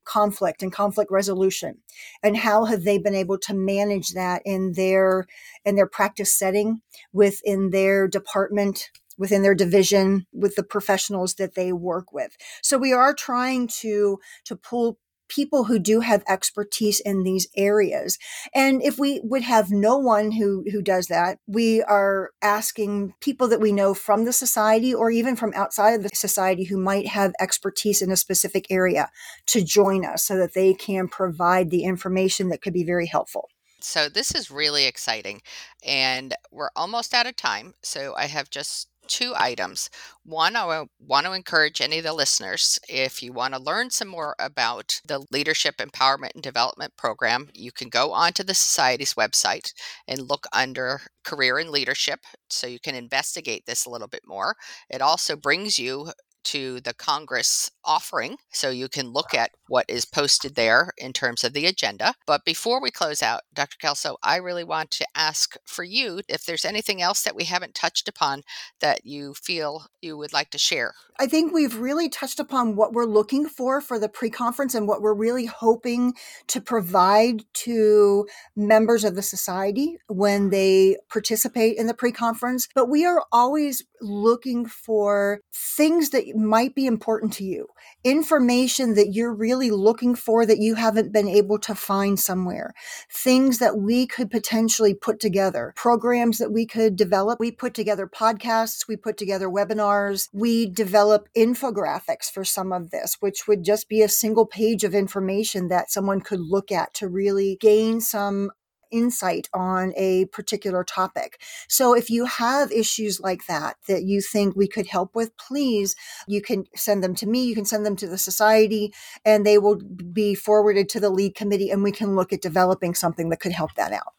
conflict 0.05 0.63
and 0.63 0.73
conflict 0.73 1.11
resolution 1.11 1.79
and 2.23 2.37
how 2.37 2.65
have 2.65 2.85
they 2.85 2.99
been 2.99 3.15
able 3.15 3.39
to 3.39 3.55
manage 3.55 4.11
that 4.11 4.43
in 4.45 4.73
their 4.73 5.27
in 5.65 5.77
their 5.77 5.87
practice 5.87 6.37
setting 6.37 6.81
within 7.13 7.71
their 7.71 8.09
department 8.09 8.91
within 9.17 9.43
their 9.43 9.55
division 9.55 10.27
with 10.33 10.57
the 10.57 10.63
professionals 10.63 11.35
that 11.35 11.55
they 11.55 11.73
work 11.73 12.13
with. 12.13 12.37
So 12.63 12.79
we 12.79 12.93
are 12.93 13.15
trying 13.15 13.69
to 13.81 14.19
to 14.45 14.57
pull 14.57 14.99
people 15.29 15.65
who 15.65 15.79
do 15.79 16.01
have 16.01 16.23
expertise 16.29 17.01
in 17.01 17.23
these 17.23 17.49
areas. 17.57 18.19
And 18.55 18.83
if 18.83 18.99
we 18.99 19.21
would 19.23 19.43
have 19.43 19.71
no 19.71 19.97
one 19.97 20.33
who, 20.33 20.65
who 20.71 20.83
does 20.83 21.07
that, 21.07 21.39
we 21.47 21.83
are 21.83 22.31
asking 22.43 23.15
people 23.21 23.49
that 23.49 23.61
we 23.61 23.73
know 23.73 23.95
from 23.95 24.25
the 24.25 24.33
society 24.33 24.95
or 24.95 25.11
even 25.11 25.37
from 25.37 25.53
outside 25.55 25.95
of 25.95 26.03
the 26.03 26.11
society 26.15 26.65
who 26.65 26.77
might 26.77 27.07
have 27.09 27.33
expertise 27.41 28.03
in 28.03 28.11
a 28.11 28.17
specific 28.17 28.67
area 28.71 29.11
to 29.47 29.65
join 29.65 30.05
us 30.05 30.25
so 30.25 30.37
that 30.37 30.55
they 30.55 30.75
can 30.75 31.09
provide 31.09 31.71
the 31.71 31.85
information 31.85 32.49
that 32.49 32.63
could 32.63 32.73
be 32.73 32.85
very 32.85 33.07
helpful. 33.07 33.49
So, 33.81 34.09
this 34.09 34.35
is 34.35 34.51
really 34.51 34.87
exciting. 34.87 35.43
And 35.85 36.35
we're 36.51 36.71
almost 36.75 37.13
out 37.13 37.27
of 37.27 37.37
time. 37.37 37.75
So, 37.83 38.15
I 38.17 38.27
have 38.27 38.49
just 38.49 38.89
two 39.09 39.35
items. 39.37 39.91
One, 40.25 40.57
I 40.57 40.85
want 40.99 41.27
to 41.27 41.33
encourage 41.33 41.81
any 41.81 41.99
of 41.99 42.05
the 42.05 42.13
listeners 42.13 42.79
if 42.89 43.23
you 43.23 43.33
want 43.33 43.55
to 43.55 43.61
learn 43.61 43.91
some 43.91 44.09
more 44.09 44.35
about 44.39 45.01
the 45.07 45.25
Leadership 45.31 45.77
Empowerment 45.79 46.35
and 46.35 46.43
Development 46.43 46.97
Program, 46.97 47.51
you 47.55 47.73
can 47.73 47.89
go 47.89 48.13
onto 48.13 48.43
the 48.43 48.55
Society's 48.55 49.15
website 49.15 49.73
and 50.09 50.29
look 50.29 50.47
under 50.53 51.03
Career 51.25 51.59
and 51.59 51.71
Leadership 51.71 52.21
so 52.49 52.67
you 52.67 52.81
can 52.81 52.95
investigate 52.95 53.65
this 53.67 53.85
a 53.87 53.91
little 53.91 54.09
bit 54.09 54.23
more. 54.27 54.57
It 54.91 55.03
also 55.03 55.37
brings 55.37 55.79
you 55.79 56.11
to 56.45 56.81
the 56.81 56.95
Congress 56.95 57.71
offering. 57.85 58.37
So 58.51 58.71
you 58.71 58.89
can 58.89 59.13
look 59.13 59.35
at 59.35 59.51
what 59.69 59.87
is 59.89 60.05
posted 60.05 60.55
there 60.55 60.93
in 60.99 61.13
terms 61.13 61.45
of 61.45 61.53
the 61.53 61.67
agenda. 61.67 62.15
But 62.27 62.45
before 62.45 62.81
we 62.81 62.91
close 62.91 63.23
out, 63.23 63.43
Dr. 63.53 63.77
Kelso, 63.79 64.17
I 64.23 64.37
really 64.37 64.65
want 64.65 64.91
to 64.93 65.07
ask 65.15 65.57
for 65.65 65.85
you 65.85 66.21
if 66.29 66.45
there's 66.45 66.65
anything 66.65 67.03
else 67.03 67.23
that 67.23 67.37
we 67.37 67.45
haven't 67.45 67.75
touched 67.75 68.09
upon 68.09 68.43
that 68.81 69.05
you 69.05 69.35
feel 69.35 69.87
you 70.01 70.17
would 70.17 70.33
like 70.33 70.51
to 70.51 70.59
share. 70.59 70.95
I 71.19 71.27
think 71.27 71.53
we've 71.53 71.77
really 71.77 72.09
touched 72.09 72.41
upon 72.41 72.75
what 72.75 72.93
we're 72.93 73.05
looking 73.05 73.47
for 73.47 73.81
for 73.81 73.99
the 73.99 74.09
pre 74.09 74.31
conference 74.31 74.75
and 74.75 74.89
what 74.89 75.01
we're 75.01 75.15
really 75.15 75.47
hoping 75.47 76.15
to 76.49 76.61
provide 76.61 77.45
to 77.55 78.27
members 78.57 79.05
of 79.05 79.15
the 79.15 79.23
society 79.23 79.97
when 80.09 80.51
they 80.51 80.97
participate 81.09 81.77
in 81.77 81.87
the 81.87 81.95
pre 81.95 82.11
conference. 82.11 82.69
But 82.75 82.89
we 82.89 83.05
are 83.07 83.25
always 83.31 83.85
looking 84.01 84.67
for 84.67 85.41
things 85.53 86.11
that 86.11 86.34
might 86.35 86.75
be 86.75 86.87
important 86.87 87.33
to 87.35 87.45
you, 87.45 87.69
information 88.03 88.95
that 88.95 89.13
you're 89.13 89.35
really 89.35 89.71
looking 89.71 90.15
for 90.15 90.45
that 90.47 90.59
you 90.59 90.75
haven't 90.75 91.13
been 91.13 91.29
able 91.29 91.59
to 91.59 91.75
find 91.75 92.19
somewhere, 92.19 92.75
things 93.11 93.59
that 93.59 93.79
we 93.79 94.07
could 94.07 94.31
potentially 94.31 94.95
put 94.95 95.21
together, 95.21 95.73
programs 95.77 96.39
that 96.39 96.53
we 96.53 96.67
could 96.67 96.97
develop. 96.97 97.41
We 97.41 97.51
put 97.51 97.75
together 97.75 98.07
podcasts, 98.07 98.89
we 98.89 98.97
put 98.97 99.17
together 99.17 99.49
webinars, 99.49 100.29
we 100.33 100.67
develop 100.67 101.29
infographics 101.37 102.31
for 102.31 102.45
some 102.45 102.73
of 102.73 102.91
this, 102.91 103.17
which 103.21 103.47
would 103.47 103.65
just 103.65 103.89
be 103.89 104.03
a 104.03 104.09
single 104.09 104.47
page 104.47 104.85
of 104.85 104.95
information 104.95 105.69
that 105.69 105.91
someone 105.91 106.21
could 106.21 106.41
look 106.41 106.73
at 106.73 106.95
to 106.95 107.09
really 107.09 107.57
gain 107.61 108.01
some 108.01 108.51
insight 108.91 109.49
on 109.55 109.93
a 109.97 110.27
particular 110.27 110.85
topic. 110.85 111.41
So 111.69 111.95
if 111.95 112.11
you 112.11 112.25
have 112.27 112.73
issues 112.73 113.21
like 113.21 113.47
that 113.47 113.77
that 113.89 114.05
you 114.05 114.21
think 114.21 114.55
we 114.55 114.69
could 114.69 114.87
help 114.87 115.15
with, 115.15 115.37
please, 115.37 115.97
you 116.27 116.41
can 116.43 116.65
send 116.75 117.03
them 117.03 117.15
to 117.17 117.27
me, 117.27 117.45
you 117.45 117.55
can 117.55 117.65
send 117.65 117.85
them 117.85 117.97
to 117.97 118.07
the 118.07 118.19
society, 118.19 118.93
and 119.25 119.45
they 119.45 119.59
will 119.59 119.77
be 119.77 120.35
forwarded 120.35 120.89
to 120.91 121.01
the 121.01 121.11
lead 121.11 121.35
committee 121.35 121.71
and 121.71 121.83
we 121.83 121.93
can 121.93 122.17
look 122.17 122.33
at 122.33 122.43
developing 122.43 122.95
something 122.95 123.29
that 123.31 123.41
could 123.41 123.53
help 123.53 123.75
that 123.75 123.93
out. 123.93 124.15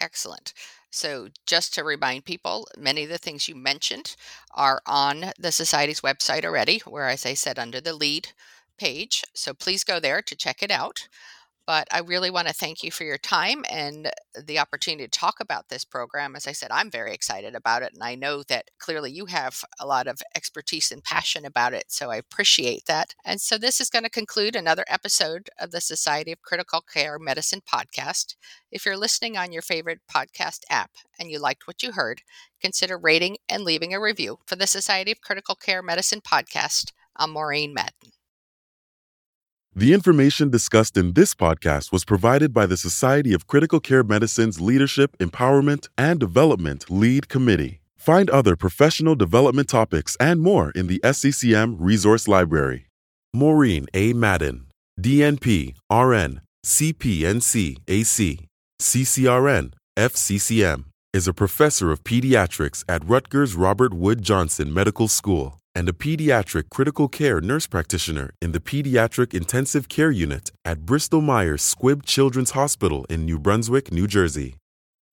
Excellent. 0.00 0.52
So, 0.90 1.28
just 1.44 1.74
to 1.74 1.82
remind 1.82 2.24
people, 2.24 2.68
many 2.78 3.02
of 3.02 3.08
the 3.08 3.18
things 3.18 3.48
you 3.48 3.56
mentioned 3.56 4.14
are 4.52 4.80
on 4.86 5.32
the 5.38 5.50
Society's 5.50 6.02
website 6.02 6.44
already, 6.44 6.78
where, 6.86 7.08
as 7.08 7.26
I 7.26 7.34
said, 7.34 7.58
under 7.58 7.80
the 7.80 7.94
lead 7.94 8.28
page. 8.78 9.24
So, 9.34 9.54
please 9.54 9.82
go 9.82 9.98
there 9.98 10.22
to 10.22 10.36
check 10.36 10.62
it 10.62 10.70
out. 10.70 11.08
But 11.66 11.88
I 11.90 12.00
really 12.00 12.30
want 12.30 12.48
to 12.48 12.54
thank 12.54 12.82
you 12.82 12.90
for 12.90 13.04
your 13.04 13.16
time 13.18 13.64
and 13.70 14.10
the 14.38 14.58
opportunity 14.58 15.04
to 15.04 15.10
talk 15.10 15.36
about 15.40 15.68
this 15.68 15.84
program. 15.84 16.36
As 16.36 16.46
I 16.46 16.52
said, 16.52 16.70
I'm 16.70 16.90
very 16.90 17.12
excited 17.14 17.54
about 17.54 17.82
it. 17.82 17.92
And 17.94 18.02
I 18.02 18.14
know 18.16 18.42
that 18.48 18.70
clearly 18.78 19.10
you 19.12 19.26
have 19.26 19.64
a 19.80 19.86
lot 19.86 20.06
of 20.06 20.20
expertise 20.36 20.92
and 20.92 21.02
passion 21.02 21.44
about 21.46 21.72
it. 21.72 21.86
So 21.88 22.10
I 22.10 22.16
appreciate 22.16 22.84
that. 22.86 23.14
And 23.24 23.40
so 23.40 23.56
this 23.56 23.80
is 23.80 23.88
going 23.88 24.04
to 24.04 24.10
conclude 24.10 24.56
another 24.56 24.84
episode 24.88 25.48
of 25.58 25.70
the 25.70 25.80
Society 25.80 26.32
of 26.32 26.42
Critical 26.42 26.82
Care 26.82 27.18
Medicine 27.18 27.60
podcast. 27.62 28.34
If 28.70 28.84
you're 28.84 28.96
listening 28.96 29.36
on 29.36 29.52
your 29.52 29.62
favorite 29.62 30.00
podcast 30.12 30.60
app 30.68 30.90
and 31.18 31.30
you 31.30 31.38
liked 31.38 31.66
what 31.66 31.82
you 31.82 31.92
heard, 31.92 32.22
consider 32.60 32.98
rating 32.98 33.38
and 33.48 33.62
leaving 33.62 33.94
a 33.94 34.00
review 34.00 34.38
for 34.46 34.56
the 34.56 34.66
Society 34.66 35.12
of 35.12 35.20
Critical 35.20 35.54
Care 35.54 35.82
Medicine 35.82 36.20
podcast. 36.20 36.92
I'm 37.16 37.30
Maureen 37.30 37.72
Madden. 37.72 38.13
The 39.76 39.92
information 39.92 40.50
discussed 40.50 40.96
in 40.96 41.14
this 41.14 41.34
podcast 41.34 41.90
was 41.90 42.04
provided 42.04 42.54
by 42.54 42.64
the 42.64 42.76
Society 42.76 43.34
of 43.34 43.48
Critical 43.48 43.80
Care 43.80 44.04
Medicine's 44.04 44.60
Leadership, 44.60 45.18
Empowerment, 45.18 45.88
and 45.98 46.20
Development 46.20 46.88
Lead 46.88 47.28
Committee. 47.28 47.80
Find 47.96 48.30
other 48.30 48.54
professional 48.54 49.16
development 49.16 49.68
topics 49.68 50.16
and 50.20 50.40
more 50.40 50.70
in 50.76 50.86
the 50.86 51.00
SCCM 51.00 51.74
Resource 51.80 52.28
Library. 52.28 52.86
Maureen 53.32 53.86
A. 53.94 54.12
Madden, 54.12 54.66
DNP, 55.00 55.74
RN, 55.90 56.40
CPNP, 56.64 57.78
AC, 57.88 58.46
CCRN, 58.80 59.72
FCCM, 59.98 60.84
is 61.14 61.28
a 61.28 61.32
professor 61.32 61.92
of 61.92 62.02
pediatrics 62.02 62.82
at 62.88 63.08
Rutgers 63.08 63.54
Robert 63.54 63.94
Wood 63.94 64.20
Johnson 64.20 64.74
Medical 64.74 65.06
School 65.06 65.60
and 65.72 65.88
a 65.88 65.92
pediatric 65.92 66.70
critical 66.70 67.06
care 67.06 67.40
nurse 67.40 67.68
practitioner 67.68 68.30
in 68.42 68.50
the 68.50 68.58
Pediatric 68.58 69.32
Intensive 69.32 69.88
Care 69.88 70.10
Unit 70.10 70.50
at 70.64 70.84
Bristol 70.84 71.20
Myers 71.20 71.62
Squibb 71.62 72.04
Children's 72.04 72.50
Hospital 72.50 73.06
in 73.08 73.24
New 73.24 73.38
Brunswick, 73.38 73.92
New 73.92 74.08
Jersey. 74.08 74.56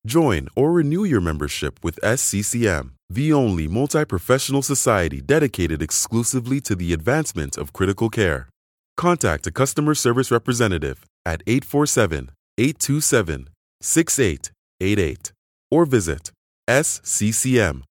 Join 0.03 0.47
or 0.55 0.71
renew 0.71 1.03
your 1.03 1.21
membership 1.21 1.77
with 1.83 1.99
SCCM, 2.01 2.93
the 3.07 3.31
only 3.31 3.67
multi 3.67 4.03
professional 4.03 4.63
society 4.63 5.21
dedicated 5.21 5.83
exclusively 5.83 6.59
to 6.61 6.75
the 6.75 6.93
advancement 6.93 7.57
of 7.57 7.73
critical 7.73 8.09
care. 8.09 8.49
Contact 8.97 9.45
a 9.45 9.51
customer 9.51 9.93
service 9.93 10.31
representative 10.31 11.05
at 11.27 11.43
847 11.45 12.31
827 12.57 13.49
6888 13.81 15.31
or 15.71 15.85
visit 15.85 16.31
sccm.org 16.69 17.83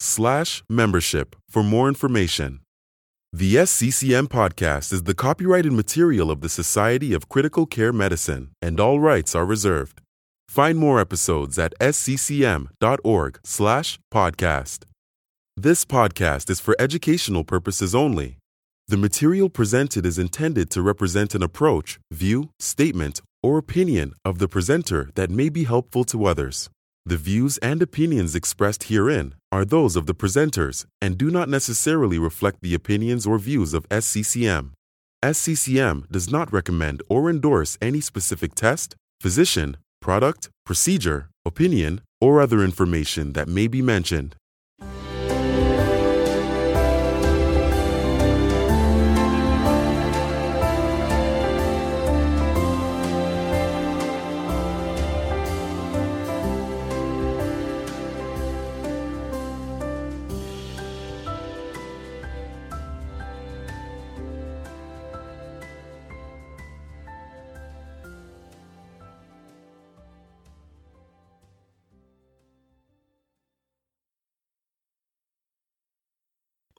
slash 0.00 0.62
membership 0.68 1.36
for 1.48 1.62
more 1.62 1.88
information. 1.88 2.60
The 3.32 3.54
SCCM 3.54 4.26
podcast 4.26 4.92
is 4.92 5.04
the 5.04 5.14
copyrighted 5.14 5.72
material 5.72 6.32
of 6.32 6.40
the 6.40 6.48
Society 6.48 7.14
of 7.14 7.28
Critical 7.28 7.64
Care 7.64 7.92
Medicine, 7.92 8.50
and 8.60 8.80
all 8.80 8.98
rights 8.98 9.36
are 9.36 9.46
reserved. 9.46 10.00
Find 10.48 10.76
more 10.76 10.98
episodes 10.98 11.56
at 11.56 11.78
sccm.org 11.78 13.38
slash 13.44 14.00
podcast. 14.12 14.84
This 15.56 15.84
podcast 15.84 16.50
is 16.50 16.58
for 16.58 16.74
educational 16.80 17.44
purposes 17.44 17.94
only. 17.94 18.38
The 18.88 18.96
material 18.96 19.48
presented 19.48 20.04
is 20.04 20.18
intended 20.18 20.68
to 20.70 20.82
represent 20.82 21.36
an 21.36 21.44
approach, 21.44 22.00
view, 22.10 22.50
statement, 22.58 23.22
or 23.42 23.58
opinion 23.58 24.14
of 24.24 24.38
the 24.38 24.48
presenter 24.48 25.10
that 25.14 25.30
may 25.30 25.48
be 25.48 25.64
helpful 25.64 26.04
to 26.04 26.26
others. 26.26 26.70
The 27.06 27.16
views 27.16 27.56
and 27.58 27.80
opinions 27.80 28.34
expressed 28.34 28.84
herein 28.84 29.34
are 29.50 29.64
those 29.64 29.96
of 29.96 30.06
the 30.06 30.14
presenters 30.14 30.84
and 31.00 31.16
do 31.16 31.30
not 31.30 31.48
necessarily 31.48 32.18
reflect 32.18 32.58
the 32.60 32.74
opinions 32.74 33.26
or 33.26 33.38
views 33.38 33.72
of 33.72 33.88
SCCM. 33.88 34.72
SCCM 35.22 36.08
does 36.10 36.30
not 36.30 36.52
recommend 36.52 37.02
or 37.08 37.28
endorse 37.28 37.76
any 37.80 38.00
specific 38.00 38.54
test, 38.54 38.96
physician, 39.20 39.76
product, 40.00 40.48
procedure, 40.64 41.28
opinion, 41.44 42.00
or 42.20 42.40
other 42.40 42.62
information 42.62 43.32
that 43.32 43.48
may 43.48 43.66
be 43.66 43.82
mentioned. 43.82 44.36